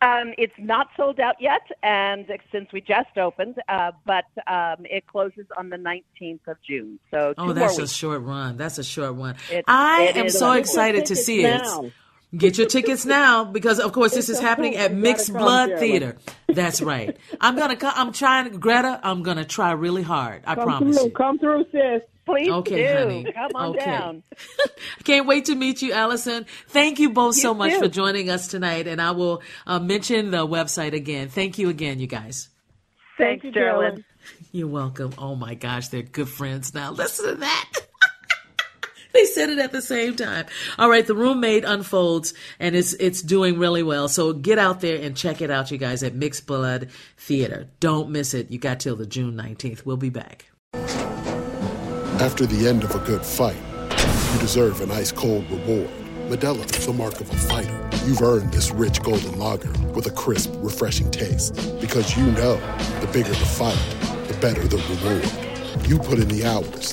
Um, 0.00 0.32
it's 0.38 0.52
not 0.58 0.86
sold 0.96 1.18
out 1.18 1.34
yet, 1.40 1.62
and 1.82 2.24
since 2.52 2.68
we 2.72 2.80
just 2.80 3.18
opened, 3.18 3.56
uh, 3.68 3.90
but 4.06 4.26
um, 4.46 4.86
it 4.88 5.04
closes 5.08 5.44
on 5.56 5.70
the 5.70 5.76
19th 5.76 6.46
of 6.46 6.56
June. 6.64 7.00
So 7.10 7.34
Oh, 7.36 7.52
that's 7.52 7.78
a 7.78 7.88
short 7.88 8.22
run. 8.22 8.56
That's 8.56 8.78
a 8.78 8.84
short 8.84 9.16
one. 9.16 9.34
It- 9.50 9.64
I 9.66 10.04
it 10.10 10.16
am 10.16 10.30
so 10.30 10.52
excited 10.52 11.06
to 11.06 11.16
see 11.16 11.44
it. 11.44 11.62
now. 11.62 11.90
Get 12.36 12.58
your 12.58 12.66
tickets 12.66 13.06
now 13.06 13.44
because, 13.44 13.80
of 13.80 13.92
course, 13.92 14.12
this 14.14 14.28
is 14.28 14.38
happening 14.38 14.76
at 14.76 14.92
Mixed 14.92 15.32
Blood 15.32 15.78
Theater. 15.78 16.16
That's 16.46 16.82
right. 16.82 17.16
I'm 17.40 17.56
gonna. 17.56 17.76
co- 17.76 17.90
I'm 17.94 18.12
trying, 18.12 18.50
Greta. 18.60 19.00
I'm 19.02 19.22
gonna 19.22 19.46
try 19.46 19.72
really 19.72 20.02
hard. 20.02 20.42
I 20.46 20.54
Come 20.54 20.64
promise 20.64 20.96
through, 20.98 21.06
you. 21.06 21.10
come 21.12 21.38
through, 21.38 21.64
sis. 21.72 22.02
Please 22.26 22.50
Okay, 22.50 22.86
do. 22.86 22.98
honey. 22.98 23.32
Come 23.32 23.50
on 23.54 23.70
Okay. 23.70 23.84
down. 23.86 24.22
I 24.62 24.66
can't 25.04 25.26
wait 25.26 25.46
to 25.46 25.54
meet 25.54 25.80
you, 25.80 25.94
Allison. 25.94 26.44
Thank 26.68 26.98
you 26.98 27.08
both 27.08 27.34
so 27.34 27.54
much 27.54 27.72
too. 27.72 27.78
for 27.78 27.88
joining 27.88 28.28
us 28.28 28.48
tonight, 28.48 28.86
and 28.86 29.00
I 29.00 29.12
will 29.12 29.40
uh, 29.66 29.78
mention 29.78 30.30
the 30.30 30.46
website 30.46 30.92
again. 30.92 31.28
Thank 31.30 31.56
you 31.58 31.70
again, 31.70 31.98
you 31.98 32.06
guys. 32.06 32.50
Thanks, 33.16 33.42
you, 33.42 33.52
Jearlyn. 33.52 34.04
You're 34.52 34.68
welcome. 34.68 35.14
Oh 35.16 35.34
my 35.34 35.54
gosh, 35.54 35.88
they're 35.88 36.02
good 36.02 36.28
friends 36.28 36.74
now. 36.74 36.90
Listen 36.90 37.30
to 37.30 37.34
that. 37.36 37.72
they 39.12 39.24
said 39.24 39.50
it 39.50 39.58
at 39.58 39.72
the 39.72 39.82
same 39.82 40.16
time. 40.16 40.46
All 40.78 40.88
right, 40.88 41.06
the 41.06 41.14
roommate 41.14 41.64
unfolds 41.64 42.34
and 42.58 42.74
it's 42.76 42.92
it's 42.94 43.22
doing 43.22 43.58
really 43.58 43.82
well. 43.82 44.08
So 44.08 44.32
get 44.32 44.58
out 44.58 44.80
there 44.80 45.00
and 45.00 45.16
check 45.16 45.40
it 45.40 45.50
out, 45.50 45.70
you 45.70 45.78
guys, 45.78 46.02
at 46.02 46.14
Mixed 46.14 46.46
Blood 46.46 46.88
Theater. 47.16 47.68
Don't 47.80 48.10
miss 48.10 48.34
it. 48.34 48.50
You 48.50 48.58
got 48.58 48.80
till 48.80 48.96
the 48.96 49.06
June 49.06 49.34
19th. 49.34 49.84
We'll 49.84 49.96
be 49.96 50.10
back. 50.10 50.46
After 52.20 52.46
the 52.46 52.68
end 52.68 52.82
of 52.84 52.94
a 52.94 52.98
good 52.98 53.24
fight, 53.24 53.56
you 54.32 54.40
deserve 54.40 54.80
an 54.80 54.90
ice 54.90 55.12
cold 55.12 55.48
reward. 55.50 55.88
Modelo 56.28 56.62
is 56.76 56.84
the 56.84 56.92
mark 56.92 57.20
of 57.20 57.30
a 57.30 57.36
fighter. 57.36 57.88
You've 58.04 58.20
earned 58.20 58.52
this 58.52 58.70
rich 58.70 59.02
golden 59.02 59.38
lager 59.38 59.70
with 59.94 60.06
a 60.06 60.10
crisp, 60.10 60.52
refreshing 60.56 61.10
taste. 61.10 61.54
Because 61.80 62.16
you 62.16 62.26
know 62.32 62.56
the 63.00 63.08
bigger 63.12 63.30
the 63.30 63.34
fight, 63.34 63.78
the 64.28 64.36
better 64.38 64.66
the 64.66 64.76
reward. 64.76 65.88
You 65.88 65.98
put 65.98 66.18
in 66.18 66.28
the 66.28 66.44
hours, 66.44 66.92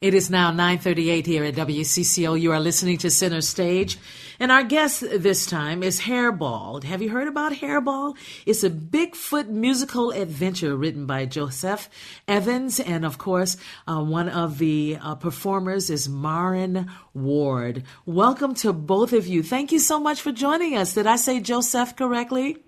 It 0.00 0.14
is 0.14 0.30
now 0.30 0.52
9:38 0.52 1.26
here 1.26 1.42
at 1.42 1.56
WCCO. 1.56 2.40
You 2.40 2.52
are 2.52 2.60
listening 2.60 2.98
to 2.98 3.10
Center 3.10 3.40
Stage, 3.40 3.98
and 4.38 4.52
our 4.52 4.62
guest 4.62 5.00
this 5.00 5.44
time 5.44 5.82
is 5.82 6.02
Hairball. 6.02 6.84
Have 6.84 7.02
you 7.02 7.10
heard 7.10 7.26
about 7.26 7.50
Hairball? 7.50 8.16
It's 8.46 8.62
a 8.62 8.70
Bigfoot 8.70 9.48
musical 9.48 10.12
adventure 10.12 10.76
written 10.76 11.04
by 11.04 11.26
Joseph 11.26 11.90
Evans, 12.28 12.78
and 12.78 13.04
of 13.04 13.18
course, 13.18 13.56
uh, 13.88 14.00
one 14.00 14.28
of 14.28 14.58
the 14.58 14.98
uh, 15.02 15.16
performers 15.16 15.90
is 15.90 16.08
Marin 16.08 16.88
Ward. 17.12 17.82
Welcome 18.06 18.54
to 18.62 18.72
both 18.72 19.12
of 19.12 19.26
you. 19.26 19.42
Thank 19.42 19.72
you 19.72 19.80
so 19.80 19.98
much 19.98 20.22
for 20.22 20.30
joining 20.30 20.76
us. 20.76 20.94
Did 20.94 21.08
I 21.08 21.16
say 21.16 21.40
Joseph 21.40 21.96
correctly? 21.96 22.58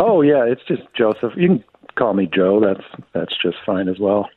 Oh 0.00 0.22
yeah, 0.22 0.42
it's 0.44 0.64
just 0.66 0.82
Joseph. 0.92 1.34
You 1.36 1.46
can 1.46 1.64
call 1.94 2.14
me 2.14 2.26
Joe. 2.26 2.58
That's 2.58 3.04
that's 3.12 3.34
just 3.40 3.58
fine 3.64 3.88
as 3.88 4.00
well. 4.00 4.28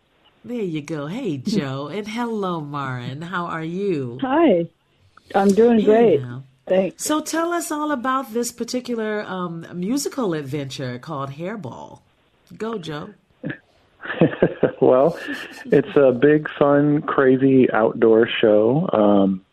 There 0.45 0.61
you 0.61 0.83
go. 0.83 1.07
Hey, 1.07 1.37
Joe, 1.37 1.87
and 1.87 2.07
hello, 2.07 2.61
Marin. 2.61 3.23
How 3.23 3.45
are 3.47 3.63
you? 3.63 4.19
Hi, 4.21 4.67
I'm 5.33 5.47
doing 5.47 5.79
Hey 5.79 5.85
great. 5.85 6.21
now. 6.21 6.43
Thanks. 6.67 7.03
So 7.03 7.19
tell 7.19 7.51
us 7.51 7.71
all 7.71 7.91
about 7.91 8.31
this 8.31 8.51
particular 8.51 9.23
um, 9.23 9.65
musical 9.73 10.35
adventure 10.35 10.99
called 10.99 11.31
Hairball. 11.31 12.01
Go, 12.55 12.77
Joe. 12.77 13.15
well, 14.81 15.17
it's 15.65 15.97
a 15.97 16.11
big, 16.11 16.47
fun, 16.59 17.01
crazy 17.01 17.67
outdoor 17.71 18.29
show. 18.39 18.87
Um, 18.93 19.43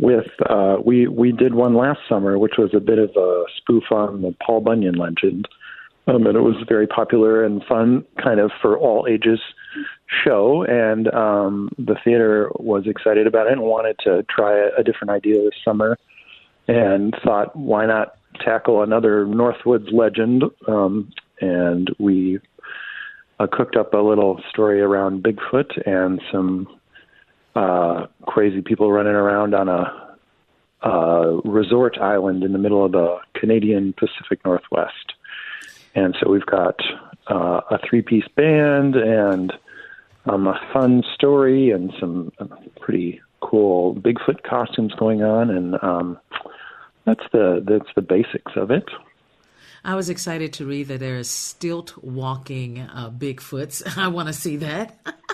with 0.00 0.26
uh, 0.50 0.78
we 0.84 1.06
we 1.06 1.30
did 1.30 1.54
one 1.54 1.76
last 1.76 2.00
summer, 2.08 2.36
which 2.36 2.54
was 2.58 2.74
a 2.74 2.80
bit 2.80 2.98
of 2.98 3.10
a 3.16 3.44
spoof 3.58 3.84
on 3.92 4.22
the 4.22 4.34
Paul 4.44 4.60
Bunyan 4.60 4.96
legend, 4.96 5.46
um, 6.08 6.26
and 6.26 6.36
it 6.36 6.40
was 6.40 6.56
very 6.68 6.88
popular 6.88 7.44
and 7.44 7.62
fun, 7.66 8.04
kind 8.20 8.40
of 8.40 8.50
for 8.60 8.76
all 8.76 9.06
ages 9.08 9.38
show. 10.24 10.64
And 10.64 11.12
um, 11.12 11.70
the 11.78 11.96
theater 12.04 12.50
was 12.54 12.86
excited 12.86 13.26
about 13.26 13.46
it 13.46 13.52
and 13.52 13.62
wanted 13.62 13.98
to 14.00 14.24
try 14.24 14.56
a, 14.56 14.80
a 14.80 14.84
different 14.84 15.10
idea 15.10 15.42
this 15.42 15.54
summer, 15.64 15.98
and 16.68 17.14
thought, 17.24 17.54
why 17.56 17.86
not 17.86 18.16
tackle 18.44 18.82
another 18.82 19.24
Northwoods 19.26 19.92
legend? 19.92 20.44
Um, 20.68 21.12
and 21.40 21.94
we 21.98 22.40
uh, 23.38 23.46
cooked 23.50 23.76
up 23.76 23.94
a 23.94 23.98
little 23.98 24.40
story 24.50 24.80
around 24.80 25.22
Bigfoot 25.22 25.86
and 25.86 26.20
some 26.32 26.66
uh, 27.54 28.06
crazy 28.26 28.62
people 28.62 28.92
running 28.92 29.14
around 29.14 29.54
on 29.54 29.68
a, 29.68 30.02
resort 31.44 31.98
island 31.98 32.44
in 32.44 32.52
the 32.52 32.58
middle 32.58 32.84
of 32.84 32.92
the 32.92 33.16
Canadian 33.34 33.92
Pacific 33.92 34.44
Northwest. 34.44 35.14
And 35.96 36.16
so 36.20 36.30
we've 36.30 36.46
got 36.46 36.78
uh, 37.28 37.60
a 37.70 37.78
three 37.88 38.02
piece 38.02 38.28
band 38.36 38.94
and 38.94 39.52
um, 40.26 40.46
a 40.46 40.60
fun 40.72 41.02
story 41.14 41.70
and 41.70 41.92
some 41.98 42.32
uh, 42.38 42.46
pretty 42.80 43.20
cool 43.40 43.94
Bigfoot 43.94 44.42
costumes 44.42 44.92
going 44.98 45.22
on. 45.22 45.50
And 45.50 45.82
um, 45.82 46.18
that's 47.04 47.24
the 47.32 47.64
that's 47.66 47.88
the 47.94 48.02
basics 48.02 48.52
of 48.56 48.70
it. 48.70 48.84
I 49.84 49.94
was 49.94 50.10
excited 50.10 50.52
to 50.54 50.66
read 50.66 50.88
that 50.88 50.98
there 50.98 51.16
is 51.16 51.30
stilt 51.30 51.96
walking 52.02 52.80
uh, 52.80 53.10
Bigfoots. 53.10 53.96
I 53.98 54.08
want 54.08 54.26
to 54.28 54.32
see 54.32 54.56
that. 54.56 54.98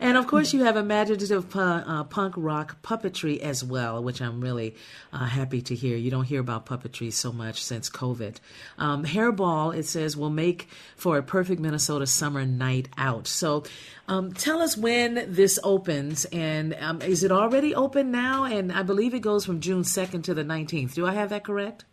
and 0.00 0.16
of 0.16 0.26
course, 0.26 0.52
you 0.52 0.64
have 0.64 0.76
imaginative 0.76 1.50
pu- 1.50 1.60
uh, 1.60 2.04
punk 2.04 2.34
rock 2.36 2.82
puppetry 2.82 3.40
as 3.40 3.64
well, 3.64 4.02
which 4.02 4.20
I'm 4.20 4.40
really 4.40 4.76
uh, 5.12 5.26
happy 5.26 5.62
to 5.62 5.74
hear. 5.74 5.96
You 5.96 6.10
don't 6.10 6.24
hear 6.24 6.40
about 6.40 6.66
puppetry 6.66 7.12
so 7.12 7.32
much 7.32 7.62
since 7.62 7.90
COVID. 7.90 8.36
Um, 8.78 9.04
Hairball, 9.04 9.76
it 9.76 9.86
says, 9.86 10.16
will 10.16 10.30
make 10.30 10.68
for 10.96 11.18
a 11.18 11.22
perfect 11.22 11.60
Minnesota 11.60 12.06
summer 12.06 12.44
night 12.44 12.88
out. 12.96 13.26
So 13.26 13.64
um, 14.08 14.32
tell 14.32 14.62
us 14.62 14.76
when 14.76 15.24
this 15.28 15.58
opens, 15.62 16.24
and 16.26 16.74
um, 16.80 17.02
is 17.02 17.24
it 17.24 17.32
already 17.32 17.74
open 17.74 18.10
now? 18.10 18.44
And 18.44 18.72
I 18.72 18.82
believe 18.82 19.14
it 19.14 19.20
goes 19.20 19.44
from 19.44 19.60
June 19.60 19.82
2nd 19.82 20.24
to 20.24 20.34
the 20.34 20.44
19th. 20.44 20.94
Do 20.94 21.06
I 21.06 21.12
have 21.12 21.30
that 21.30 21.44
correct? 21.44 21.84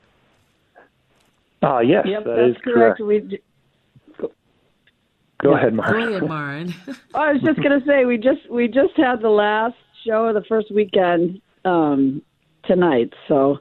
Ah, 1.62 1.80
yes, 1.80 2.06
Yep, 2.08 2.24
that 2.26 2.36
that's 2.36 2.58
is 2.58 2.64
correct. 2.64 3.00
We, 3.00 3.42
Go 5.46 5.56
ahead, 5.56 5.74
Mark. 5.74 5.92
Go 5.92 6.08
ahead, 6.08 6.28
Marin. 6.28 6.74
I 7.14 7.34
was 7.34 7.42
just 7.42 7.62
gonna 7.62 7.82
say 7.86 8.06
we 8.06 8.18
just 8.18 8.50
we 8.50 8.68
just 8.68 8.96
had 8.98 9.22
the 9.22 9.30
last 9.30 9.76
show 10.06 10.26
of 10.26 10.36
the 10.36 10.44
first 10.48 10.74
weekend 10.74 11.42
um, 11.64 12.22
tonight, 12.66 13.14
so 13.28 13.58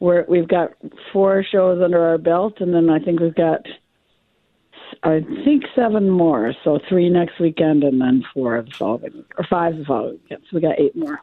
we're 0.00 0.24
we've 0.28 0.48
got 0.48 0.70
four 1.12 1.44
shows 1.50 1.82
under 1.82 2.02
our 2.02 2.18
belt, 2.18 2.54
and 2.60 2.74
then 2.74 2.90
I 2.90 2.98
think 2.98 3.20
we've 3.20 3.34
got 3.34 3.60
I 5.02 5.20
think 5.44 5.64
seven 5.74 6.08
more. 6.08 6.54
So 6.62 6.78
three 6.88 7.08
next 7.08 7.38
weekend, 7.40 7.84
and 7.84 8.00
then 8.00 8.24
four 8.32 8.62
the 8.62 8.70
following 8.70 9.24
or 9.36 9.44
five 9.48 9.76
the 9.76 9.84
following 9.84 10.18
weekend. 10.22 10.42
So 10.50 10.56
we 10.56 10.60
got 10.60 10.78
eight 10.78 10.96
more. 10.96 11.20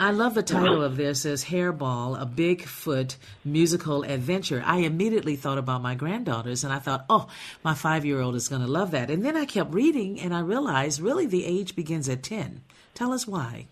I 0.00 0.10
love 0.10 0.34
the 0.34 0.42
title 0.42 0.82
of 0.82 0.96
this 0.96 1.24
as 1.24 1.44
Hairball, 1.44 2.20
a 2.20 2.26
Bigfoot 2.26 3.16
musical 3.44 4.02
adventure. 4.02 4.62
I 4.64 4.78
immediately 4.78 5.36
thought 5.36 5.58
about 5.58 5.82
my 5.82 5.94
granddaughters 5.94 6.64
and 6.64 6.72
I 6.72 6.78
thought, 6.78 7.04
oh, 7.08 7.28
my 7.62 7.74
five 7.74 8.04
year 8.04 8.20
old 8.20 8.34
is 8.34 8.48
going 8.48 8.62
to 8.62 8.68
love 8.68 8.90
that. 8.90 9.10
And 9.10 9.24
then 9.24 9.36
I 9.36 9.44
kept 9.44 9.72
reading 9.72 10.20
and 10.20 10.34
I 10.34 10.40
realized 10.40 11.00
really 11.00 11.26
the 11.26 11.44
age 11.44 11.76
begins 11.76 12.08
at 12.08 12.22
10. 12.22 12.62
Tell 12.94 13.12
us 13.12 13.26
why. 13.26 13.66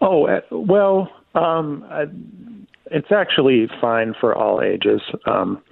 Oh, 0.00 0.26
uh, 0.26 0.40
well, 0.50 1.10
um, 1.34 1.84
I, 1.88 2.06
it's 2.90 3.12
actually 3.12 3.68
fine 3.80 4.14
for 4.20 4.34
all 4.34 4.62
ages. 4.62 5.00
Um, 5.26 5.62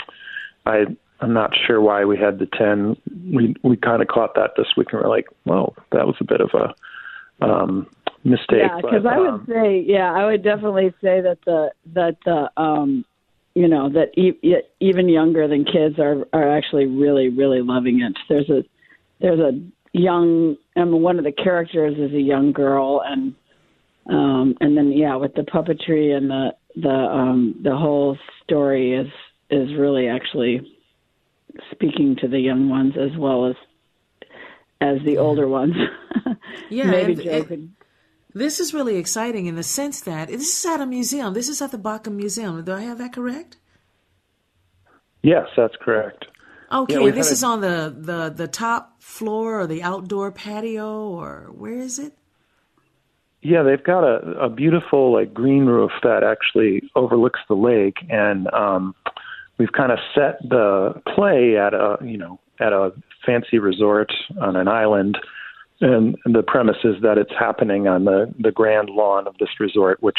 I 0.64 0.84
I'm 1.20 1.32
not 1.32 1.52
sure 1.66 1.80
why 1.80 2.04
we 2.04 2.18
had 2.18 2.38
the 2.38 2.46
ten. 2.46 2.96
We 3.32 3.54
we 3.62 3.76
kind 3.76 4.02
of 4.02 4.08
caught 4.08 4.34
that 4.34 4.50
this 4.56 4.66
week, 4.76 4.88
and 4.92 5.00
we're 5.00 5.08
like, 5.08 5.26
well, 5.44 5.74
that 5.92 6.06
was 6.06 6.16
a 6.20 6.24
bit 6.24 6.40
of 6.40 6.50
a 6.52 7.44
um, 7.44 7.86
mistake. 8.26 8.60
Yeah, 8.62 8.76
because 8.76 9.02
but, 9.04 9.12
I 9.12 9.18
would 9.18 9.28
um, 9.28 9.46
say, 9.48 9.84
yeah, 9.86 10.12
I 10.12 10.26
would 10.26 10.42
definitely 10.42 10.92
say 11.00 11.20
that 11.20 11.38
the 11.46 11.70
that 11.94 12.16
the 12.24 12.50
um, 12.60 13.04
you 13.54 13.68
know, 13.68 13.88
that 13.90 14.16
e- 14.18 14.62
even 14.80 15.08
younger 15.08 15.48
than 15.48 15.64
kids 15.64 15.98
are 15.98 16.26
are 16.32 16.56
actually 16.56 16.86
really 16.86 17.28
really 17.28 17.62
loving 17.62 18.02
it. 18.02 18.12
There's 18.28 18.50
a 18.50 18.62
there's 19.20 19.40
a 19.40 19.52
young, 19.92 20.56
I 20.76 20.84
mean, 20.84 21.00
one 21.00 21.18
of 21.18 21.24
the 21.24 21.32
characters 21.32 21.96
is 21.98 22.14
a 22.14 22.20
young 22.20 22.52
girl, 22.52 23.02
and 23.04 23.34
um, 24.08 24.54
and 24.60 24.76
then 24.76 24.92
yeah, 24.92 25.16
with 25.16 25.34
the 25.34 25.42
puppetry 25.42 26.14
and 26.14 26.28
the 26.30 26.50
the 26.76 26.90
um, 26.90 27.60
the 27.62 27.74
whole 27.76 28.18
story 28.44 28.94
is 28.94 29.08
is 29.50 29.74
really 29.78 30.08
actually 30.08 30.60
speaking 31.70 32.16
to 32.20 32.28
the 32.28 32.38
young 32.38 32.68
ones 32.68 32.94
as 33.00 33.16
well 33.18 33.46
as 33.46 33.56
as 34.80 34.98
the 35.04 35.18
older 35.18 35.48
ones. 35.48 35.74
Yeah, 36.68 36.90
maybe 36.90 37.12
and 37.12 37.22
Joe 37.22 37.38
it- 37.38 37.48
could 37.48 37.70
This 38.36 38.60
is 38.60 38.74
really 38.74 38.96
exciting 38.96 39.46
in 39.46 39.54
the 39.54 39.62
sense 39.62 40.02
that 40.02 40.28
this 40.28 40.58
is 40.58 40.66
at 40.66 40.82
a 40.82 40.84
museum. 40.84 41.32
This 41.32 41.48
is 41.48 41.62
at 41.62 41.70
the 41.70 41.78
Bakken 41.78 42.16
Museum. 42.16 42.62
Do 42.62 42.74
I 42.74 42.82
have 42.82 42.98
that 42.98 43.14
correct? 43.14 43.56
yes, 45.22 45.46
that's 45.56 45.74
correct. 45.80 46.26
Okay, 46.70 47.02
Yeah, 47.06 47.10
this 47.12 47.30
a- 47.30 47.32
is 47.32 47.42
on 47.42 47.62
the, 47.62 47.94
the, 47.96 48.28
the 48.28 48.46
top 48.46 49.00
floor 49.00 49.60
or 49.60 49.66
the 49.66 49.82
outdoor 49.82 50.30
patio 50.32 51.08
or 51.08 51.48
where 51.50 51.78
is 51.78 51.98
it? 51.98 52.12
Yeah, 53.40 53.62
they've 53.62 53.82
got 53.82 54.04
a, 54.04 54.16
a 54.38 54.50
beautiful 54.50 55.14
like 55.14 55.32
green 55.32 55.64
roof 55.64 55.92
that 56.02 56.22
actually 56.22 56.82
overlooks 56.94 57.40
the 57.48 57.54
lake, 57.54 57.98
and 58.10 58.52
um, 58.52 58.94
we've 59.56 59.72
kind 59.72 59.92
of 59.92 59.98
set 60.14 60.40
the 60.42 61.00
play 61.14 61.56
at 61.56 61.72
a 61.72 61.96
you 62.02 62.18
know 62.18 62.40
at 62.60 62.72
a 62.72 62.92
fancy 63.24 63.58
resort 63.58 64.12
on 64.40 64.56
an 64.56 64.68
island, 64.68 65.16
and 65.80 66.16
the 66.24 66.42
premise 66.42 66.78
is 66.84 67.00
that 67.02 67.18
it's 67.18 67.32
happening 67.38 67.86
on 67.86 68.04
the 68.04 68.32
the 68.38 68.50
grand 68.52 68.90
lawn 68.90 69.26
of 69.26 69.36
this 69.38 69.60
resort, 69.60 70.02
which 70.02 70.18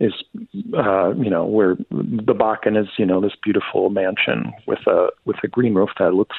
is 0.00 0.12
uh, 0.76 1.14
you 1.14 1.30
know 1.30 1.44
where 1.44 1.76
the 1.90 2.34
Bakken 2.34 2.80
is 2.80 2.88
you 2.98 3.06
know 3.06 3.20
this 3.20 3.32
beautiful 3.42 3.90
mansion 3.90 4.52
with 4.66 4.86
a 4.86 5.08
with 5.24 5.36
a 5.42 5.48
green 5.48 5.74
roof 5.74 5.90
that 5.98 6.14
looks 6.14 6.36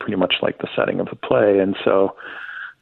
pretty 0.00 0.16
much 0.16 0.34
like 0.42 0.58
the 0.58 0.68
setting 0.76 1.00
of 1.00 1.08
the 1.08 1.16
play, 1.16 1.58
and 1.58 1.76
so 1.84 2.14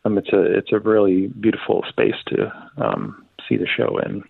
um, 0.04 0.18
it's 0.18 0.32
a 0.32 0.58
it's 0.58 0.72
a 0.72 0.78
really 0.78 1.28
beautiful 1.28 1.84
space 1.88 2.16
to 2.28 2.52
um, 2.78 3.24
see 3.48 3.56
the 3.56 3.66
show 3.66 3.98
in. 4.04 4.22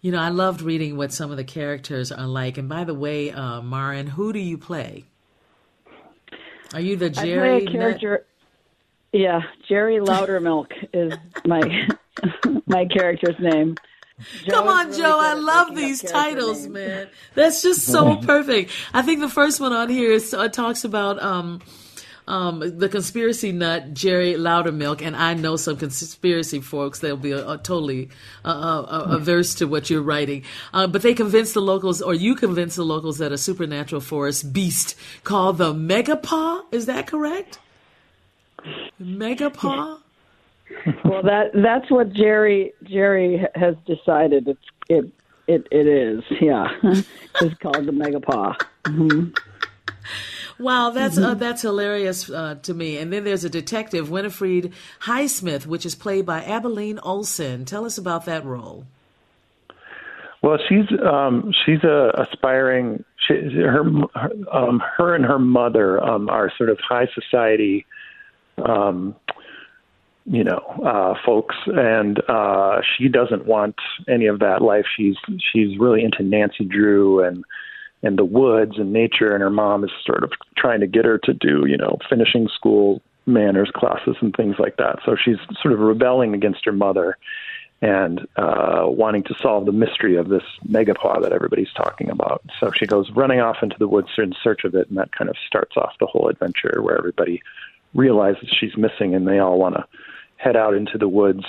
You 0.00 0.12
know, 0.12 0.20
I 0.20 0.28
loved 0.28 0.60
reading 0.62 0.96
what 0.96 1.12
some 1.12 1.32
of 1.32 1.36
the 1.36 1.44
characters 1.44 2.12
are 2.12 2.26
like. 2.26 2.56
And 2.56 2.68
by 2.68 2.84
the 2.84 2.94
way, 2.94 3.32
uh, 3.32 3.60
Marin, 3.62 4.06
who 4.06 4.32
do 4.32 4.38
you 4.38 4.56
play? 4.56 5.06
Are 6.72 6.80
you 6.80 6.96
the 6.96 7.10
Jerry? 7.10 7.26
I 7.26 7.26
Jerry? 7.26 7.48
play 7.48 7.58
a 7.58 7.64
Nut- 7.64 7.72
character. 8.00 8.26
Yeah, 9.12 9.42
Jerry 9.68 9.98
Loudermilk 9.98 10.72
is 10.92 11.14
my 11.46 11.88
my 12.66 12.84
character's 12.86 13.38
name. 13.38 13.76
Joe 14.44 14.52
Come 14.52 14.68
on, 14.68 14.86
really 14.88 14.98
Joe. 14.98 15.18
I 15.20 15.34
love 15.34 15.76
these 15.76 16.02
titles, 16.02 16.62
names. 16.62 16.74
man. 16.74 17.08
That's 17.34 17.62
just 17.62 17.86
so 17.86 18.16
perfect. 18.22 18.72
I 18.92 19.02
think 19.02 19.20
the 19.20 19.28
first 19.28 19.60
one 19.60 19.72
on 19.72 19.88
here 19.88 20.10
is, 20.10 20.34
uh, 20.34 20.48
talks 20.48 20.82
about 20.82 21.22
um, 21.22 21.60
um, 22.26 22.78
the 22.78 22.88
conspiracy 22.88 23.52
nut 23.52 23.94
Jerry 23.94 24.34
Loudermilk, 24.34 25.02
and 25.02 25.16
I 25.16 25.34
know 25.34 25.56
some 25.56 25.76
conspiracy 25.76 26.60
folks. 26.60 26.98
They'll 26.98 27.16
be 27.16 27.32
uh, 27.32 27.58
totally 27.58 28.10
uh, 28.44 28.48
uh, 28.48 29.06
averse 29.10 29.54
to 29.56 29.66
what 29.66 29.88
you're 29.88 30.02
writing, 30.02 30.42
uh, 30.74 30.88
but 30.88 31.02
they 31.02 31.14
convince 31.14 31.52
the 31.52 31.62
locals, 31.62 32.02
or 32.02 32.12
you 32.12 32.34
convince 32.34 32.74
the 32.74 32.84
locals, 32.84 33.18
that 33.18 33.32
a 33.32 33.38
supernatural 33.38 34.00
forest 34.00 34.52
beast 34.52 34.96
called 35.24 35.58
the 35.58 35.72
Megapaw. 35.72 36.62
Is 36.72 36.86
that 36.86 37.06
correct? 37.06 37.60
Megapaw. 39.00 40.00
Well, 41.02 41.22
that 41.22 41.52
that's 41.54 41.90
what 41.90 42.12
Jerry 42.12 42.74
Jerry 42.84 43.42
has 43.54 43.74
decided. 43.86 44.48
It's 44.48 44.60
it 44.90 45.10
it 45.46 45.66
it 45.70 45.86
is. 45.86 46.22
Yeah, 46.42 46.68
it's 47.40 47.54
called 47.62 47.86
the 47.86 47.92
Megapaw. 47.92 48.54
hmm 48.86 49.30
Wow, 50.58 50.90
that's 50.90 51.16
uh, 51.16 51.34
that's 51.34 51.62
hilarious 51.62 52.28
uh, 52.28 52.56
to 52.62 52.74
me. 52.74 52.98
And 52.98 53.12
then 53.12 53.24
there's 53.24 53.44
a 53.44 53.50
detective, 53.50 54.10
Winifred 54.10 54.72
Highsmith, 55.02 55.66
which 55.66 55.86
is 55.86 55.94
played 55.94 56.26
by 56.26 56.42
Abilene 56.42 56.98
Olson. 56.98 57.64
Tell 57.64 57.84
us 57.84 57.96
about 57.96 58.24
that 58.24 58.44
role. 58.44 58.84
Well, 60.42 60.58
she's 60.68 60.86
um, 61.00 61.52
she's 61.64 61.82
a 61.84 62.10
aspiring. 62.14 63.04
She, 63.26 63.34
her 63.34 63.84
her, 64.14 64.30
um, 64.52 64.82
her 64.96 65.14
and 65.14 65.24
her 65.24 65.38
mother 65.38 66.02
um, 66.02 66.28
are 66.28 66.52
sort 66.56 66.70
of 66.70 66.78
high 66.80 67.08
society, 67.14 67.86
um, 68.60 69.16
you 70.24 70.44
know, 70.44 70.58
uh, 70.84 71.14
folks, 71.24 71.56
and 71.66 72.20
uh, 72.28 72.80
she 72.96 73.08
doesn't 73.08 73.46
want 73.46 73.76
any 74.08 74.26
of 74.26 74.40
that 74.40 74.60
life. 74.60 74.84
She's 74.96 75.16
she's 75.52 75.78
really 75.78 76.04
into 76.04 76.22
Nancy 76.22 76.64
Drew 76.64 77.24
and 77.24 77.44
and 78.02 78.18
the 78.18 78.24
woods 78.24 78.78
and 78.78 78.92
nature, 78.92 79.32
and 79.32 79.42
her 79.42 79.50
mom 79.50 79.84
is 79.84 79.90
sort 80.04 80.22
of 80.22 80.32
trying 80.56 80.80
to 80.80 80.86
get 80.86 81.04
her 81.04 81.18
to 81.18 81.32
do 81.32 81.64
you 81.66 81.76
know 81.76 81.98
finishing 82.10 82.48
school 82.48 83.00
manners 83.26 83.70
classes 83.74 84.16
and 84.20 84.34
things 84.36 84.56
like 84.58 84.76
that. 84.76 84.98
So 85.04 85.16
she's 85.16 85.38
sort 85.62 85.72
of 85.72 85.80
rebelling 85.80 86.34
against 86.34 86.64
her 86.64 86.72
mother 86.72 87.16
and 87.80 88.26
uh, 88.36 88.82
wanting 88.84 89.22
to 89.22 89.34
solve 89.40 89.64
the 89.64 89.72
mystery 89.72 90.16
of 90.16 90.28
this 90.28 90.42
megapaw 90.66 91.22
that 91.22 91.32
everybody's 91.32 91.72
talking 91.76 92.10
about. 92.10 92.42
So 92.58 92.72
she 92.74 92.86
goes 92.86 93.10
running 93.12 93.40
off 93.40 93.58
into 93.62 93.76
the 93.78 93.86
woods 93.86 94.08
in 94.18 94.34
search 94.42 94.64
of 94.64 94.74
it, 94.74 94.88
and 94.88 94.98
that 94.98 95.12
kind 95.12 95.30
of 95.30 95.36
starts 95.46 95.76
off 95.76 95.92
the 96.00 96.06
whole 96.06 96.28
adventure 96.28 96.82
where 96.82 96.98
everybody 96.98 97.40
realizes 97.94 98.48
she's 98.60 98.76
missing, 98.76 99.14
and 99.14 99.26
they 99.26 99.38
all 99.38 99.58
want 99.58 99.74
to 99.76 99.84
head 100.36 100.56
out 100.56 100.74
into 100.74 100.98
the 100.98 101.08
woods 101.08 101.44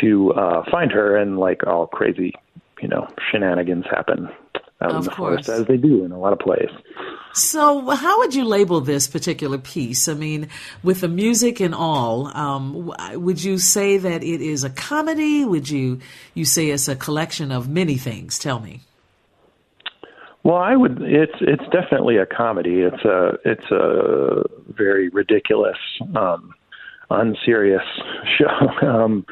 to 0.00 0.32
uh, 0.34 0.62
find 0.70 0.90
her, 0.92 1.16
and 1.16 1.38
like 1.38 1.66
all 1.66 1.86
crazy, 1.86 2.32
you 2.80 2.88
know, 2.88 3.08
shenanigans 3.30 3.84
happen 3.90 4.28
out 4.82 4.90
in 4.90 4.96
Of 4.96 5.04
the 5.04 5.10
forest 5.10 5.46
course. 5.46 5.60
as 5.60 5.66
they 5.66 5.76
do 5.76 6.04
in 6.04 6.12
a 6.12 6.18
lot 6.18 6.32
of 6.32 6.38
plays. 6.38 6.70
So, 7.32 7.88
how 7.90 8.18
would 8.18 8.34
you 8.34 8.44
label 8.44 8.80
this 8.80 9.06
particular 9.06 9.56
piece? 9.58 10.08
I 10.08 10.14
mean, 10.14 10.48
with 10.82 11.00
the 11.02 11.08
music 11.08 11.60
and 11.60 11.74
all, 11.74 12.26
um, 12.36 12.92
would 13.14 13.42
you 13.42 13.58
say 13.58 13.98
that 13.98 14.24
it 14.24 14.40
is 14.40 14.64
a 14.64 14.70
comedy? 14.70 15.44
Would 15.44 15.68
you 15.70 16.00
you 16.34 16.44
say 16.44 16.70
it's 16.70 16.88
a 16.88 16.96
collection 16.96 17.52
of 17.52 17.68
many 17.68 17.96
things? 17.96 18.38
Tell 18.38 18.58
me. 18.58 18.80
Well, 20.42 20.56
I 20.56 20.74
would. 20.74 21.02
It's 21.02 21.34
it's 21.40 21.64
definitely 21.70 22.16
a 22.16 22.26
comedy. 22.26 22.80
It's 22.80 23.04
a 23.04 23.38
it's 23.44 23.70
a 23.70 24.42
very 24.68 25.08
ridiculous, 25.10 25.76
um, 26.16 26.54
unserious 27.10 27.82
show. 28.38 28.68
Um, 28.86 29.26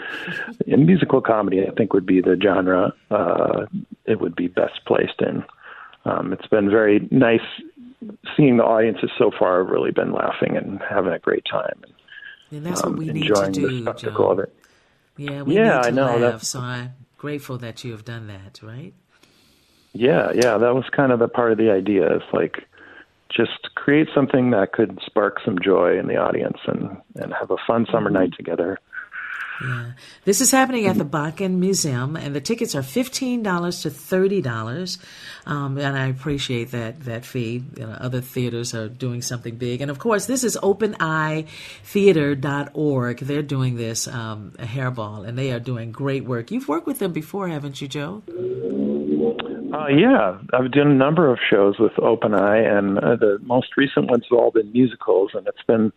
musical 0.67 1.21
comedy, 1.23 1.67
I 1.67 1.71
think 1.71 1.93
would 1.95 2.05
be 2.07 2.21
the 2.21 2.39
genre 2.43 2.93
uh, 3.11 3.67
it 4.05 4.21
would 4.21 4.37
be 4.37 4.49
best 4.49 4.81
placed 4.87 5.21
in. 5.21 5.45
Um, 6.05 6.33
it's 6.33 6.47
been 6.47 6.71
very 6.71 7.07
nice 7.11 7.41
seeing 8.37 8.59
the 8.59 8.65
audiences 8.65 9.11
so 9.19 9.31
far 9.39 9.59
have 9.65 9.69
really 9.71 9.91
been 9.91 10.13
laughing 10.13 10.57
and 10.57 10.81
having 10.89 11.13
a 11.13 11.19
great 11.19 11.45
time. 11.51 11.83
And 12.51 12.65
that's 12.65 12.85
um, 12.85 12.91
what 12.93 12.99
we 13.01 13.13
need 13.13 13.27
to 13.29 13.51
do, 13.51 13.69
the 13.69 13.83
spectacle 13.83 14.25
Joe. 14.27 14.31
of 14.33 14.39
it. 14.41 14.55
Yeah, 15.17 15.43
we 15.43 15.57
Yeah, 15.57 15.63
need 15.79 15.83
to 15.83 15.89
I 15.89 15.91
know, 15.91 16.05
laugh. 16.07 16.21
that's- 16.21 16.49
So 16.49 16.61
I'm 16.61 16.93
grateful 17.19 17.59
that 17.59 17.83
you 17.85 17.93
have 17.93 18.05
done 18.05 18.27
that. 18.29 18.61
Right? 18.63 18.95
Yeah, 19.99 20.31
yeah, 20.33 20.59
that 20.59 20.77
was 20.77 20.85
kind 20.95 21.11
of 21.11 21.19
the 21.19 21.27
part 21.27 21.51
of 21.51 21.59
the 21.59 21.73
idea. 21.73 22.15
Is 22.15 22.23
like 22.33 22.69
just 23.35 23.75
create 23.75 24.07
something 24.15 24.53
that 24.53 24.73
could 24.73 25.01
spark 25.05 25.41
some 25.45 25.59
joy 25.59 25.99
in 25.99 26.07
the 26.07 26.15
audience 26.17 26.59
and 26.69 26.99
and 27.17 27.35
have 27.35 27.51
a 27.51 27.57
fun 27.67 27.85
summer 27.91 28.09
night 28.09 28.31
together. 28.37 28.79
Yeah. 29.61 29.91
This 30.25 30.41
is 30.41 30.53
happening 30.53 30.87
at 30.87 30.99
the 30.99 31.05
Bakken 31.05 31.59
Museum, 31.59 32.15
and 32.15 32.33
the 32.33 32.41
tickets 32.41 32.77
are 32.77 32.83
fifteen 32.85 33.43
dollars 33.43 33.83
to 33.83 33.91
thirty 33.91 34.41
dollars. 34.41 34.99
Um, 35.47 35.79
and 35.79 35.99
I 35.99 36.07
appreciate 36.07 36.71
that 36.71 37.01
that 37.01 37.25
fee. 37.25 37.65
You 37.77 37.87
know, 37.87 37.97
other 37.99 38.21
theaters 38.21 38.77
are 38.77 38.89
doing 38.89 39.21
something 39.21 39.57
big, 39.57 39.81
and 39.81 39.91
of 39.91 39.99
course, 39.99 40.27
this 40.27 40.45
is 40.45 40.57
OpenEyeTheatre.org. 40.63 43.19
They're 43.19 43.43
doing 43.43 43.75
this 43.75 44.07
um, 44.07 44.53
a 44.61 44.65
hairball, 44.65 45.27
and 45.27 45.37
they 45.37 45.51
are 45.51 45.59
doing 45.59 45.91
great 45.91 46.25
work. 46.25 46.53
You've 46.53 46.69
worked 46.69 46.87
with 46.87 47.01
them 47.01 47.11
before, 47.11 47.49
haven't 47.49 47.83
you, 47.83 47.89
Joe? 47.89 48.23
Uh, 49.79 49.87
yeah, 49.89 50.39
I've 50.53 50.73
done 50.73 50.91
a 50.91 50.95
number 50.95 51.31
of 51.31 51.39
shows 51.49 51.79
with 51.79 51.93
Open 52.01 52.35
Eye, 52.35 52.59
and 52.59 52.99
uh, 52.99 53.15
the 53.15 53.39
most 53.43 53.77
recent 53.77 54.11
ones 54.11 54.25
have 54.29 54.37
all 54.37 54.51
been 54.51 54.73
musicals, 54.73 55.31
and 55.35 55.47
it's 55.47 55.63
been 55.69 55.93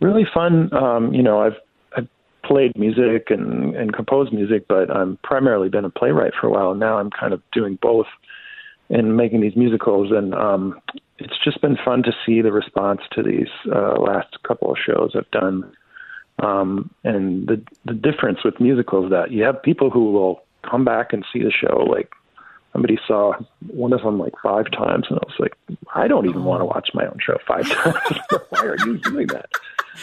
really 0.00 0.24
fun. 0.32 0.72
Um, 0.72 1.12
you 1.12 1.22
know, 1.22 1.42
I've 1.42 1.56
I've 1.94 2.08
played 2.42 2.72
music 2.78 3.26
and 3.28 3.76
and 3.76 3.92
composed 3.92 4.32
music, 4.32 4.66
but 4.66 4.90
I'm 4.90 5.18
primarily 5.22 5.68
been 5.68 5.84
a 5.84 5.90
playwright 5.90 6.32
for 6.40 6.46
a 6.46 6.50
while. 6.50 6.70
And 6.70 6.80
now 6.80 6.96
I'm 6.96 7.10
kind 7.10 7.34
of 7.34 7.42
doing 7.52 7.78
both 7.82 8.06
and 8.88 9.14
making 9.14 9.42
these 9.42 9.56
musicals, 9.56 10.10
and 10.10 10.34
um, 10.34 10.80
it's 11.18 11.38
just 11.44 11.60
been 11.60 11.76
fun 11.84 12.02
to 12.04 12.12
see 12.24 12.40
the 12.40 12.52
response 12.52 13.02
to 13.12 13.22
these 13.22 13.50
uh, 13.74 14.00
last 14.00 14.42
couple 14.42 14.70
of 14.70 14.78
shows 14.78 15.12
I've 15.14 15.30
done. 15.32 15.70
Um, 16.38 16.90
and 17.04 17.46
the 17.46 17.62
the 17.84 17.94
difference 17.94 18.38
with 18.42 18.58
musicals 18.58 19.10
that 19.10 19.32
you 19.32 19.42
have 19.42 19.62
people 19.62 19.90
who 19.90 20.12
will 20.12 20.44
come 20.62 20.84
back 20.86 21.12
and 21.12 21.26
see 21.30 21.42
the 21.42 21.50
show 21.52 21.76
like 21.90 22.10
somebody 22.72 22.98
saw 23.06 23.34
one 23.68 23.92
of 23.92 24.02
them 24.02 24.18
like 24.18 24.34
five 24.42 24.70
times 24.70 25.06
and 25.08 25.18
I 25.18 25.22
was 25.26 25.34
like, 25.38 25.54
I 25.94 26.08
don't 26.08 26.26
even 26.28 26.44
want 26.44 26.60
to 26.60 26.64
watch 26.64 26.90
my 26.94 27.04
own 27.06 27.18
show 27.20 27.36
five 27.46 27.68
times. 27.70 28.18
Why 28.50 28.60
are 28.66 28.76
you 28.86 28.98
doing 28.98 29.26
that? 29.28 29.50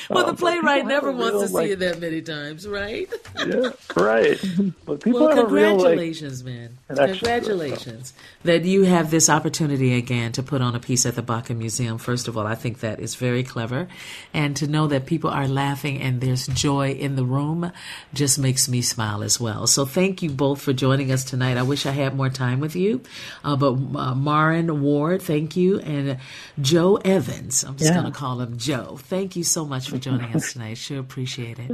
Well, 0.08 0.24
the 0.24 0.30
Um, 0.30 0.36
but 0.36 0.40
playwright 0.40 0.86
never 0.86 1.12
wants 1.12 1.32
real, 1.34 1.42
to 1.42 1.48
see 1.48 1.54
like- 1.56 1.70
it 1.72 1.80
that 1.80 2.00
many 2.00 2.22
times, 2.22 2.68
right? 2.68 3.10
Yeah, 3.36 3.72
right. 3.98 4.40
But 4.86 5.02
people 5.04 5.22
well, 5.22 5.40
a 5.40 5.48
real 5.48 5.72
like 5.72 5.78
congratulations, 5.78 6.44
man. 6.44 6.78
connection 6.88 6.88
to 6.88 7.00
it, 7.10 7.18
so. 7.18 7.50
Congratulations 7.50 8.14
that 8.44 8.66
you 8.66 8.84
have 8.84 9.10
this 9.10 9.30
opportunity 9.32 9.98
again 9.98 10.32
to 10.34 10.44
put 10.44 10.62
on 10.62 10.76
a 10.76 10.80
piece 10.80 11.08
at 11.08 11.16
the 11.16 11.24
Bakken 11.24 11.58
Museum. 11.58 11.98
First 11.98 12.28
of 12.28 12.38
all, 12.38 12.46
I 12.46 12.54
think 12.54 12.82
that 12.82 13.00
is 13.00 13.16
very 13.16 13.44
clever. 13.44 13.88
And 14.32 14.56
to 14.58 14.68
know 14.68 14.86
that 14.88 15.08
people 15.08 15.32
are 15.32 15.48
laughing 15.48 16.00
and 16.00 16.22
there's 16.22 16.46
joy 16.46 16.92
in 16.92 17.16
the 17.16 17.26
room 17.26 17.72
just 18.14 18.38
makes 18.38 18.70
me 18.70 18.84
smile 18.84 19.24
as 19.24 19.40
well. 19.40 19.66
So 19.66 19.86
thank 19.86 20.22
you 20.22 20.30
both 20.30 20.62
for 20.62 20.72
joining 20.72 21.12
us 21.12 21.24
tonight. 21.24 21.58
I 21.58 21.64
wish 21.64 21.88
I 21.88 21.92
had 21.92 22.16
more 22.16 22.30
time 22.30 22.59
with 22.60 22.76
you. 22.76 23.02
Uh, 23.44 23.56
but 23.56 23.74
uh, 23.98 24.16
Marin 24.16 24.82
Ward, 24.82 25.22
thank 25.22 25.56
you. 25.56 25.80
And 25.80 26.18
Joe 26.62 26.96
Evans, 26.98 27.64
I'm 27.64 27.78
just 27.78 27.92
Yeah. 27.94 28.02
going 28.02 28.12
to 28.12 28.18
call 28.18 28.42
him 28.42 28.58
Joe. 28.58 28.98
Thank 29.02 29.36
you 29.36 29.44
so 29.44 29.66
much 29.66 29.90
for 29.90 29.98
joining 29.98 30.36
us 30.36 30.54
tonight. 30.54 30.78
Sure 30.78 31.00
appreciate 31.00 31.58
it. 31.60 31.72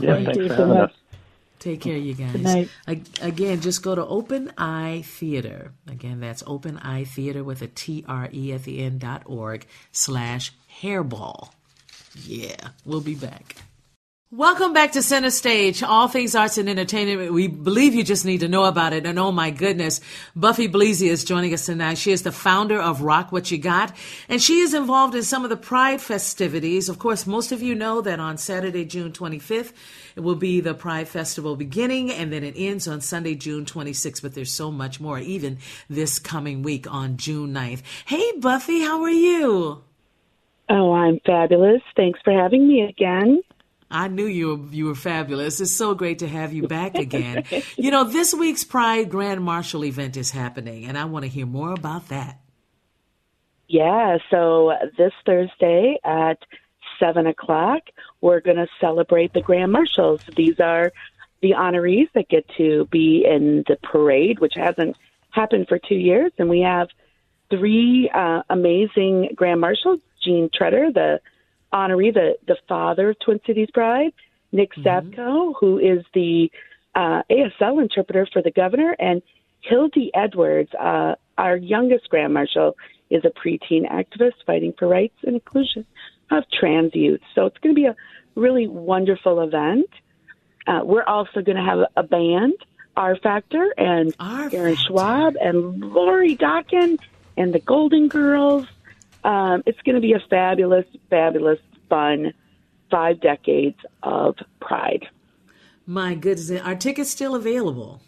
Yeah, 0.00 0.22
thanks 0.22 0.36
for 0.36 0.54
having 0.54 0.76
us. 0.76 0.92
Take 1.58 1.80
care, 1.80 1.96
you 1.96 2.12
guys. 2.14 2.32
Good 2.32 2.42
night. 2.42 2.68
Again, 3.22 3.60
just 3.62 3.82
go 3.82 3.94
to 3.94 4.04
Open 4.04 4.52
Eye 4.58 5.02
Theatre. 5.06 5.72
Again, 5.88 6.20
that's 6.20 6.42
Open 6.46 6.76
Eye 6.78 7.04
Theatre 7.04 7.42
with 7.42 7.62
a 7.62 7.68
T 7.68 8.04
R 8.06 8.28
E 8.32 8.52
at 8.52 8.64
the 8.64 8.80
end 8.82 9.00
dot 9.00 9.22
org 9.24 9.66
slash 9.90 10.52
hairball. 10.82 11.52
Yeah, 12.22 12.56
we'll 12.84 13.00
be 13.00 13.14
back. 13.14 13.56
Welcome 14.36 14.72
back 14.72 14.90
to 14.92 15.02
Center 15.02 15.30
Stage, 15.30 15.84
all 15.84 16.08
things 16.08 16.34
arts 16.34 16.58
and 16.58 16.68
entertainment. 16.68 17.32
We 17.32 17.46
believe 17.46 17.94
you 17.94 18.02
just 18.02 18.24
need 18.24 18.40
to 18.40 18.48
know 18.48 18.64
about 18.64 18.92
it. 18.92 19.06
And 19.06 19.16
oh 19.16 19.30
my 19.30 19.52
goodness, 19.52 20.00
Buffy 20.34 20.66
Bleasy 20.66 21.06
is 21.06 21.22
joining 21.22 21.54
us 21.54 21.66
tonight. 21.66 21.98
She 21.98 22.10
is 22.10 22.22
the 22.22 22.32
founder 22.32 22.82
of 22.82 23.00
Rock 23.00 23.30
What 23.30 23.52
You 23.52 23.58
Got, 23.58 23.94
and 24.28 24.42
she 24.42 24.58
is 24.58 24.74
involved 24.74 25.14
in 25.14 25.22
some 25.22 25.44
of 25.44 25.50
the 25.50 25.56
Pride 25.56 26.00
festivities. 26.00 26.88
Of 26.88 26.98
course, 26.98 27.28
most 27.28 27.52
of 27.52 27.62
you 27.62 27.76
know 27.76 28.00
that 28.00 28.18
on 28.18 28.36
Saturday, 28.36 28.84
June 28.84 29.12
25th, 29.12 29.72
it 30.16 30.20
will 30.22 30.34
be 30.34 30.60
the 30.60 30.74
Pride 30.74 31.06
Festival 31.06 31.54
beginning, 31.54 32.10
and 32.10 32.32
then 32.32 32.42
it 32.42 32.54
ends 32.56 32.88
on 32.88 33.02
Sunday, 33.02 33.36
June 33.36 33.64
26th. 33.64 34.20
But 34.20 34.34
there's 34.34 34.50
so 34.50 34.72
much 34.72 34.98
more, 34.98 35.20
even 35.20 35.58
this 35.88 36.18
coming 36.18 36.64
week 36.64 36.92
on 36.92 37.18
June 37.18 37.54
9th. 37.54 37.82
Hey, 38.06 38.32
Buffy, 38.40 38.80
how 38.80 39.00
are 39.04 39.10
you? 39.10 39.84
Oh, 40.68 40.92
I'm 40.92 41.20
fabulous. 41.24 41.82
Thanks 41.94 42.18
for 42.24 42.32
having 42.32 42.66
me 42.66 42.82
again. 42.82 43.40
I 43.90 44.08
knew 44.08 44.26
you 44.26 44.56
were, 44.56 44.66
you 44.74 44.86
were 44.86 44.94
fabulous. 44.94 45.60
It's 45.60 45.70
so 45.70 45.94
great 45.94 46.20
to 46.20 46.28
have 46.28 46.52
you 46.52 46.66
back 46.66 46.96
again. 46.96 47.44
you 47.76 47.90
know, 47.90 48.04
this 48.04 48.34
week's 48.34 48.64
Pride 48.64 49.10
Grand 49.10 49.42
Marshal 49.42 49.84
event 49.84 50.16
is 50.16 50.30
happening, 50.30 50.86
and 50.86 50.98
I 50.98 51.04
want 51.04 51.24
to 51.24 51.28
hear 51.28 51.46
more 51.46 51.72
about 51.72 52.08
that. 52.08 52.40
Yeah, 53.68 54.18
so 54.30 54.72
this 54.98 55.12
Thursday 55.24 55.98
at 56.04 56.38
7 56.98 57.26
o'clock, 57.26 57.82
we're 58.20 58.40
going 58.40 58.56
to 58.56 58.68
celebrate 58.80 59.32
the 59.32 59.40
Grand 59.40 59.72
Marshals. 59.72 60.20
These 60.36 60.60
are 60.60 60.92
the 61.40 61.52
honorees 61.52 62.08
that 62.14 62.28
get 62.28 62.48
to 62.56 62.86
be 62.90 63.24
in 63.28 63.64
the 63.66 63.76
parade, 63.82 64.38
which 64.38 64.54
hasn't 64.54 64.96
happened 65.30 65.68
for 65.68 65.78
two 65.78 65.94
years. 65.94 66.32
And 66.38 66.48
we 66.48 66.60
have 66.60 66.88
three 67.50 68.10
uh, 68.12 68.42
amazing 68.48 69.30
Grand 69.34 69.60
Marshals 69.60 70.00
Gene 70.22 70.48
Treader, 70.52 70.90
the 70.92 71.20
honoree, 71.74 72.14
the, 72.14 72.36
the 72.46 72.56
father 72.68 73.10
of 73.10 73.18
Twin 73.18 73.40
Cities 73.46 73.68
Pride, 73.74 74.12
Nick 74.52 74.72
Zabko, 74.74 75.54
who 75.58 75.78
is 75.78 76.04
the 76.14 76.50
uh, 76.94 77.22
ASL 77.30 77.82
interpreter 77.82 78.26
for 78.32 78.40
the 78.40 78.52
governor, 78.52 78.94
and 78.98 79.20
Hildy 79.60 80.10
Edwards, 80.14 80.70
uh, 80.78 81.16
our 81.36 81.56
youngest 81.56 82.08
Grand 82.08 82.32
Marshal, 82.32 82.76
is 83.10 83.24
a 83.24 83.30
preteen 83.30 83.90
activist 83.90 84.34
fighting 84.46 84.72
for 84.78 84.86
rights 84.86 85.16
and 85.24 85.34
inclusion 85.34 85.84
of 86.30 86.44
trans 86.50 86.94
youth. 86.94 87.20
So 87.34 87.46
it's 87.46 87.58
going 87.58 87.74
to 87.74 87.80
be 87.80 87.86
a 87.86 87.96
really 88.34 88.66
wonderful 88.66 89.40
event. 89.40 89.88
Uh, 90.66 90.80
we're 90.84 91.04
also 91.04 91.42
going 91.42 91.56
to 91.56 91.62
have 91.62 91.80
a 91.96 92.02
band, 92.02 92.54
R 92.96 93.16
Factor, 93.16 93.74
and 93.76 94.14
Aaron 94.54 94.76
Schwab, 94.76 95.36
and 95.40 95.80
Lori 95.80 96.36
Dokken, 96.36 96.98
and 97.36 97.52
the 97.52 97.58
Golden 97.58 98.08
Girls. 98.08 98.66
Um, 99.24 99.62
it's 99.66 99.80
going 99.82 99.94
to 99.94 100.00
be 100.00 100.12
a 100.12 100.20
fabulous, 100.28 100.86
fabulous, 101.10 101.58
fun 101.88 102.32
five 102.90 103.20
decades 103.20 103.78
of 104.02 104.36
pride. 104.60 105.06
My 105.86 106.14
goodness, 106.14 106.60
are 106.62 106.76
tickets 106.76 107.10
still 107.10 107.34
available? 107.34 108.00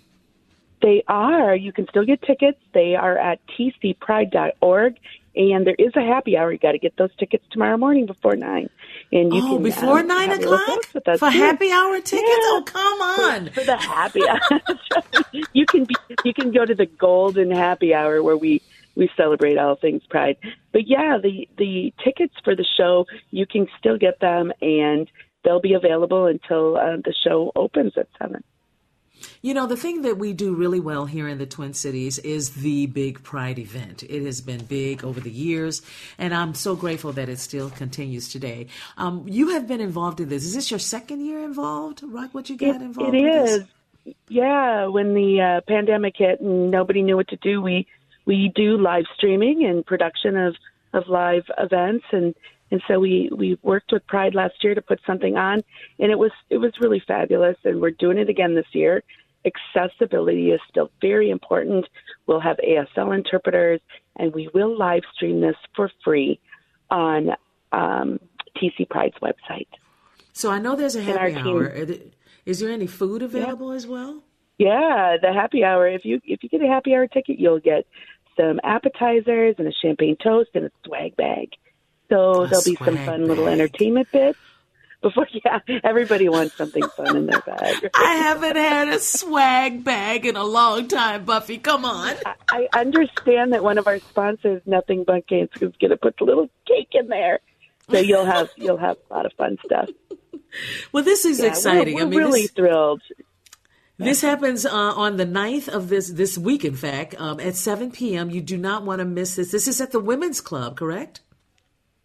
They 0.80 1.02
are. 1.08 1.56
You 1.56 1.72
can 1.72 1.88
still 1.88 2.04
get 2.04 2.22
tickets. 2.22 2.58
They 2.72 2.94
are 2.94 3.18
at 3.18 3.40
tcpride.org. 3.58 4.96
And 5.34 5.66
there 5.66 5.74
is 5.78 5.94
a 5.96 6.00
happy 6.00 6.36
hour. 6.36 6.50
You 6.52 6.58
got 6.58 6.72
to 6.72 6.78
get 6.78 6.96
those 6.96 7.14
tickets 7.18 7.44
tomorrow 7.50 7.76
morning 7.76 8.06
before 8.06 8.36
nine. 8.36 8.70
And 9.12 9.34
you 9.34 9.42
oh, 9.44 9.54
can 9.54 9.62
before 9.62 10.00
um, 10.00 10.06
nine 10.06 10.28
have 10.28 10.38
a 10.38 10.40
little 10.40 10.54
o'clock 10.54 10.84
fun 10.84 10.90
with 10.94 11.08
us, 11.08 11.18
for 11.18 11.30
too. 11.30 11.38
happy 11.38 11.70
hour 11.70 11.96
tickets. 11.96 12.22
Yeah. 12.26 12.36
Oh, 12.42 12.62
come 12.64 13.00
on! 13.00 13.50
for 13.50 13.64
the 13.64 13.76
happy 13.76 14.22
hour. 14.28 15.40
you 15.52 15.66
can 15.66 15.84
be, 15.84 15.94
you 16.24 16.32
can 16.32 16.52
go 16.52 16.64
to 16.64 16.74
the 16.74 16.86
golden 16.86 17.50
happy 17.50 17.92
hour 17.92 18.22
where 18.22 18.36
we 18.36 18.62
we 18.96 19.10
celebrate 19.16 19.58
all 19.58 19.76
things 19.76 20.02
pride. 20.08 20.36
But 20.72 20.88
yeah, 20.88 21.18
the 21.22 21.48
the 21.56 21.92
tickets 22.02 22.34
for 22.42 22.56
the 22.56 22.66
show 22.76 23.06
you 23.30 23.46
can 23.46 23.68
still 23.78 23.98
get 23.98 24.18
them, 24.20 24.52
and 24.60 25.08
they'll 25.44 25.60
be 25.60 25.74
available 25.74 26.26
until 26.26 26.76
uh, 26.76 26.96
the 26.96 27.14
show 27.24 27.52
opens 27.54 27.92
at 27.96 28.08
seven. 28.18 28.42
You 29.40 29.54
know, 29.54 29.66
the 29.66 29.76
thing 29.76 30.02
that 30.02 30.18
we 30.18 30.32
do 30.32 30.54
really 30.54 30.80
well 30.80 31.06
here 31.06 31.26
in 31.26 31.38
the 31.38 31.46
Twin 31.46 31.72
Cities 31.72 32.18
is 32.18 32.50
the 32.50 32.86
big 32.86 33.22
Pride 33.22 33.58
event. 33.58 34.02
It 34.02 34.24
has 34.24 34.40
been 34.40 34.64
big 34.64 35.04
over 35.04 35.20
the 35.20 35.30
years, 35.30 35.82
and 36.18 36.34
I'm 36.34 36.54
so 36.54 36.76
grateful 36.76 37.12
that 37.12 37.28
it 37.28 37.38
still 37.38 37.70
continues 37.70 38.28
today. 38.28 38.66
Um, 38.98 39.24
you 39.26 39.50
have 39.50 39.66
been 39.66 39.80
involved 39.80 40.20
in 40.20 40.28
this. 40.28 40.44
Is 40.44 40.54
this 40.54 40.70
your 40.70 40.80
second 40.80 41.24
year 41.24 41.42
involved? 41.42 42.02
Rock, 42.02 42.34
what 42.34 42.50
you 42.50 42.56
got 42.56 42.82
involved 42.82 43.14
It 43.14 43.22
with 43.22 43.48
is. 43.48 43.58
this? 43.58 43.68
Yeah, 44.28 44.86
when 44.86 45.14
the 45.14 45.40
uh, 45.40 45.60
pandemic 45.66 46.14
hit 46.16 46.40
and 46.40 46.70
nobody 46.70 47.02
knew 47.02 47.16
what 47.16 47.28
to 47.28 47.36
do, 47.36 47.60
we 47.60 47.86
we 48.26 48.52
do 48.54 48.76
live 48.76 49.04
streaming 49.16 49.64
and 49.64 49.84
production 49.86 50.36
of 50.36 50.54
of 50.92 51.08
live 51.08 51.44
events 51.58 52.04
and 52.12 52.34
and 52.70 52.82
so 52.88 52.98
we 52.98 53.30
we 53.34 53.58
worked 53.62 53.92
with 53.92 54.06
Pride 54.06 54.34
last 54.34 54.62
year 54.62 54.74
to 54.74 54.82
put 54.82 55.00
something 55.06 55.36
on 55.36 55.62
and 55.98 56.10
it 56.12 56.18
was 56.18 56.32
it 56.50 56.58
was 56.58 56.72
really 56.80 57.02
fabulous 57.06 57.56
and 57.64 57.80
we're 57.80 57.90
doing 57.92 58.18
it 58.18 58.28
again 58.28 58.54
this 58.54 58.66
year. 58.72 59.02
Accessibility 59.74 60.50
is 60.50 60.60
still 60.68 60.90
very 61.00 61.30
important. 61.30 61.86
We'll 62.26 62.40
have 62.40 62.56
ASL 62.58 63.14
interpreters 63.14 63.80
and 64.16 64.34
we 64.34 64.48
will 64.52 64.76
live 64.76 65.02
stream 65.14 65.40
this 65.40 65.56
for 65.74 65.90
free 66.04 66.40
on 66.90 67.30
um, 67.72 68.18
TC 68.56 68.88
Pride's 68.88 69.16
website. 69.22 69.68
So 70.32 70.50
I 70.50 70.58
know 70.58 70.74
there's 70.76 70.96
a 70.96 71.02
happy 71.02 71.34
hour. 71.34 71.84
There- 71.84 71.96
Is 72.44 72.60
there 72.60 72.70
any 72.70 72.86
food 72.86 73.22
available 73.22 73.70
as 73.72 73.86
well? 73.86 74.22
Yeah, 74.58 75.16
the 75.20 75.32
happy 75.32 75.62
hour. 75.64 75.86
If 75.88 76.04
you 76.04 76.20
if 76.24 76.42
you 76.42 76.48
get 76.48 76.62
a 76.62 76.66
happy 76.68 76.94
hour 76.94 77.06
ticket, 77.06 77.38
you'll 77.38 77.60
get 77.60 77.86
some 78.36 78.60
appetizers 78.62 79.56
and 79.58 79.66
a 79.68 79.72
champagne 79.72 80.16
toast 80.22 80.50
and 80.54 80.66
a 80.66 80.70
swag 80.84 81.16
bag. 81.16 81.50
So 82.08 82.44
A 82.44 82.48
there'll 82.48 82.64
be 82.64 82.76
some 82.76 82.96
fun 82.98 83.26
little 83.26 83.48
entertainment 83.48 84.08
bits. 84.12 84.38
Before, 85.02 85.26
yeah, 85.44 85.58
everybody 85.84 86.28
wants 86.28 86.54
something 86.56 86.82
fun 86.96 87.16
in 87.16 87.26
their 87.26 87.40
bag. 87.40 87.90
I 87.94 88.14
haven't 88.14 88.56
had 88.56 88.88
a 88.88 88.98
swag 88.98 89.84
bag 89.84 90.24
in 90.26 90.36
a 90.36 90.44
long 90.44 90.88
time, 90.88 91.24
Buffy. 91.24 91.58
Come 91.58 91.84
on. 91.84 92.14
I 92.50 92.68
understand 92.72 93.52
that 93.52 93.62
one 93.62 93.76
of 93.78 93.86
our 93.86 93.98
sponsors, 93.98 94.62
Nothing 94.66 95.04
But 95.04 95.26
Games, 95.26 95.50
is 95.60 95.72
going 95.80 95.90
to 95.90 95.96
put 95.96 96.20
a 96.20 96.24
little 96.24 96.48
cake 96.66 96.88
in 96.92 97.08
there, 97.08 97.40
so 97.90 97.98
you'll 97.98 98.24
have 98.24 98.48
you'll 98.56 98.78
have 98.78 98.96
a 99.10 99.14
lot 99.14 99.26
of 99.26 99.32
fun 99.34 99.58
stuff. 99.64 99.90
Well, 100.90 101.02
this 101.04 101.26
is 101.26 101.38
Yeah, 101.38 101.42
we're- 101.42 101.50
exciting. 101.50 101.94
We're, 101.96 102.02
I 102.02 102.04
mean, 102.06 102.18
really 102.18 102.42
this- 102.42 102.50
thrilled. 102.52 103.02
This 103.98 104.20
happens 104.20 104.66
uh, 104.66 104.74
on 104.74 105.16
the 105.16 105.24
9th 105.24 105.68
of 105.68 105.88
this 105.88 106.10
this 106.10 106.36
week, 106.36 106.64
in 106.64 106.76
fact, 106.76 107.18
um, 107.18 107.40
at 107.40 107.56
7 107.56 107.90
p.m. 107.90 108.28
You 108.28 108.42
do 108.42 108.58
not 108.58 108.84
want 108.84 108.98
to 108.98 109.06
miss 109.06 109.36
this. 109.36 109.52
This 109.52 109.66
is 109.66 109.80
at 109.80 109.90
the 109.90 110.00
Women's 110.00 110.42
Club, 110.42 110.76
correct? 110.76 111.20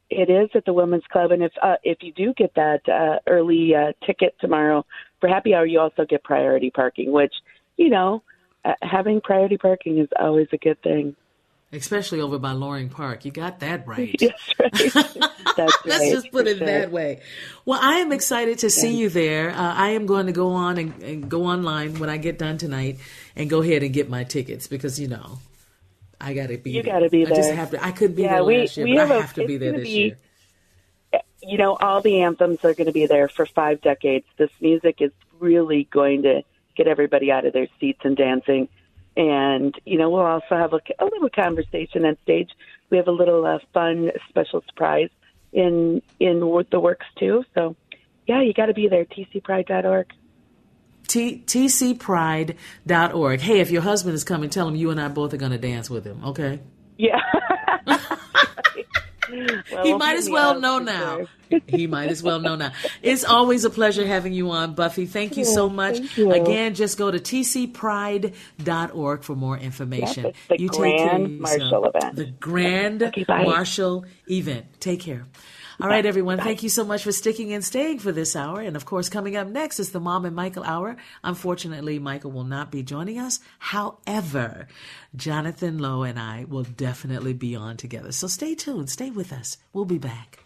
It 0.09 0.29
is 0.29 0.49
at 0.55 0.65
the 0.65 0.73
Women's 0.73 1.05
Club, 1.11 1.31
and 1.31 1.43
if 1.43 1.51
uh, 1.61 1.75
if 1.83 1.97
you 2.01 2.13
do 2.13 2.33
get 2.33 2.53
that 2.55 2.87
uh, 2.87 3.19
early 3.27 3.75
uh, 3.75 3.91
ticket 4.05 4.35
tomorrow 4.39 4.85
for 5.19 5.27
happy 5.27 5.53
hour, 5.53 5.65
you 5.65 5.79
also 5.79 6.05
get 6.05 6.23
priority 6.23 6.69
parking. 6.69 7.11
Which 7.11 7.33
you 7.77 7.89
know, 7.89 8.23
uh, 8.63 8.73
having 8.81 9.21
priority 9.21 9.57
parking 9.57 9.99
is 9.99 10.09
always 10.19 10.47
a 10.51 10.57
good 10.57 10.81
thing. 10.81 11.15
Especially 11.73 12.19
over 12.19 12.37
by 12.37 12.51
Loring 12.51 12.89
Park. 12.89 13.23
You 13.23 13.31
got 13.31 13.61
that 13.61 13.87
right. 13.87 14.13
That's 14.19 14.95
right. 14.95 15.15
That's 15.57 15.77
Let's 15.85 16.09
just 16.11 16.31
put 16.31 16.47
it 16.47 16.57
sure. 16.57 16.67
that 16.67 16.91
way. 16.91 17.21
Well, 17.65 17.79
I 17.81 17.99
am 17.99 18.11
excited 18.11 18.59
to 18.59 18.69
see 18.69 18.97
you 18.97 19.07
there. 19.09 19.51
Uh, 19.51 19.73
I 19.73 19.89
am 19.91 20.05
going 20.05 20.25
to 20.25 20.31
go 20.33 20.49
on 20.51 20.77
and, 20.77 21.01
and 21.01 21.29
go 21.31 21.45
online 21.45 21.97
when 21.99 22.09
I 22.09 22.17
get 22.17 22.37
done 22.37 22.57
tonight 22.57 22.99
and 23.37 23.49
go 23.49 23.61
ahead 23.61 23.83
and 23.83 23.93
get 23.93 24.09
my 24.09 24.23
tickets 24.25 24.67
because 24.67 24.99
you 24.99 25.07
know 25.07 25.39
I 26.19 26.33
got 26.33 26.47
to 26.47 26.57
be. 26.57 26.71
You 26.71 26.83
gotta 26.83 27.09
be 27.09 27.23
there. 27.23 27.33
I 27.33 27.37
just 27.37 27.51
have 27.53 27.71
to. 27.71 27.83
I 27.83 27.91
could 27.91 28.15
be 28.17 28.23
Yeah, 28.23 28.35
there 28.35 28.43
we- 28.43 28.57
last 28.59 28.75
year, 28.77 28.85
we 28.85 28.95
but 28.95 28.99
have 29.01 29.11
I 29.11 29.15
a- 29.15 29.21
have 29.21 29.33
to 29.35 29.47
be 29.47 29.57
there 29.57 29.71
this 29.71 29.83
be- 29.83 29.89
year. 29.89 30.17
You 31.43 31.57
know, 31.57 31.75
all 31.75 32.01
the 32.01 32.21
anthems 32.21 32.63
are 32.63 32.73
going 32.75 32.85
to 32.87 32.91
be 32.93 33.07
there 33.07 33.27
for 33.27 33.45
five 33.47 33.81
decades. 33.81 34.25
This 34.37 34.51
music 34.59 34.97
is 35.01 35.11
really 35.39 35.85
going 35.85 36.21
to 36.23 36.43
get 36.75 36.87
everybody 36.87 37.31
out 37.31 37.45
of 37.45 37.53
their 37.53 37.67
seats 37.79 38.01
and 38.03 38.15
dancing. 38.15 38.67
And 39.17 39.75
you 39.85 39.97
know, 39.97 40.09
we'll 40.09 40.21
also 40.25 40.55
have 40.55 40.73
a, 40.73 40.79
a 40.99 41.05
little 41.05 41.29
conversation 41.29 42.05
on 42.05 42.17
stage. 42.23 42.49
We 42.89 42.97
have 42.97 43.07
a 43.07 43.11
little 43.11 43.45
uh, 43.45 43.59
fun 43.73 44.11
special 44.29 44.63
surprise 44.67 45.09
in 45.53 46.01
in 46.19 46.39
the 46.39 46.79
works 46.79 47.05
too. 47.17 47.43
So, 47.53 47.75
yeah, 48.27 48.41
you 48.41 48.53
got 48.53 48.67
to 48.67 48.73
be 48.73 48.87
there. 48.87 49.05
tcpride.org. 49.05 50.07
T- 51.07 51.43
tcpride.org. 51.45 53.39
Hey, 53.41 53.59
if 53.59 53.69
your 53.69 53.81
husband 53.81 54.15
is 54.15 54.23
coming, 54.23 54.49
tell 54.49 54.67
him 54.67 54.75
you 54.75 54.91
and 54.91 55.01
I 55.01 55.09
both 55.09 55.33
are 55.33 55.37
going 55.37 55.51
to 55.51 55.57
dance 55.57 55.89
with 55.89 56.05
him, 56.05 56.23
okay? 56.23 56.61
Yeah. 56.97 57.19
he 59.83 59.93
might 59.95 60.17
as 60.17 60.29
well 60.29 60.59
know 60.59 60.79
now. 60.79 61.27
he 61.67 61.87
might 61.87 62.09
as 62.09 62.23
well 62.23 62.39
know 62.39 62.55
now. 62.55 62.71
It's 63.01 63.23
always 63.23 63.65
a 63.65 63.69
pleasure 63.69 64.05
having 64.05 64.33
you 64.33 64.51
on, 64.51 64.73
Buffy. 64.73 65.05
Thank 65.05 65.37
you 65.37 65.45
so 65.45 65.69
much. 65.69 66.17
you. 66.17 66.31
Again, 66.31 66.75
just 66.75 66.97
go 66.97 67.11
to 67.11 67.19
tcpride.org 67.19 69.23
for 69.23 69.35
more 69.35 69.57
information. 69.57 70.25
Yes, 70.25 70.35
the 70.49 70.59
you 70.61 70.69
Grand 70.69 70.99
care 70.99 71.25
of 71.25 71.31
Marshal 71.31 71.85
event. 71.85 72.15
The 72.15 72.25
Grand 72.25 73.03
Okay, 73.03 73.23
bye. 73.23 73.43
Marshal 73.43 74.05
event. 74.29 74.65
Take 74.79 75.01
care. 75.01 75.25
All 75.81 75.89
right, 75.89 76.05
everyone. 76.05 76.37
Thank 76.37 76.61
you 76.61 76.69
so 76.69 76.85
much 76.85 77.03
for 77.03 77.11
sticking 77.11 77.53
and 77.53 77.65
staying 77.65 77.99
for 77.99 78.11
this 78.11 78.35
hour. 78.35 78.61
And 78.61 78.75
of 78.75 78.85
course, 78.85 79.09
coming 79.09 79.35
up 79.35 79.47
next 79.47 79.79
is 79.79 79.91
the 79.91 79.99
Mom 79.99 80.25
and 80.25 80.35
Michael 80.35 80.63
Hour. 80.63 80.95
Unfortunately, 81.23 81.97
Michael 81.97 82.31
will 82.31 82.43
not 82.43 82.69
be 82.69 82.83
joining 82.83 83.17
us. 83.17 83.39
However, 83.57 84.67
Jonathan 85.15 85.79
Lowe 85.79 86.03
and 86.03 86.19
I 86.19 86.45
will 86.47 86.63
definitely 86.63 87.33
be 87.33 87.55
on 87.55 87.77
together. 87.77 88.11
So 88.11 88.27
stay 88.27 88.53
tuned. 88.53 88.91
Stay 88.91 89.09
with 89.09 89.33
us. 89.33 89.57
We'll 89.73 89.85
be 89.85 89.97
back. 89.97 90.45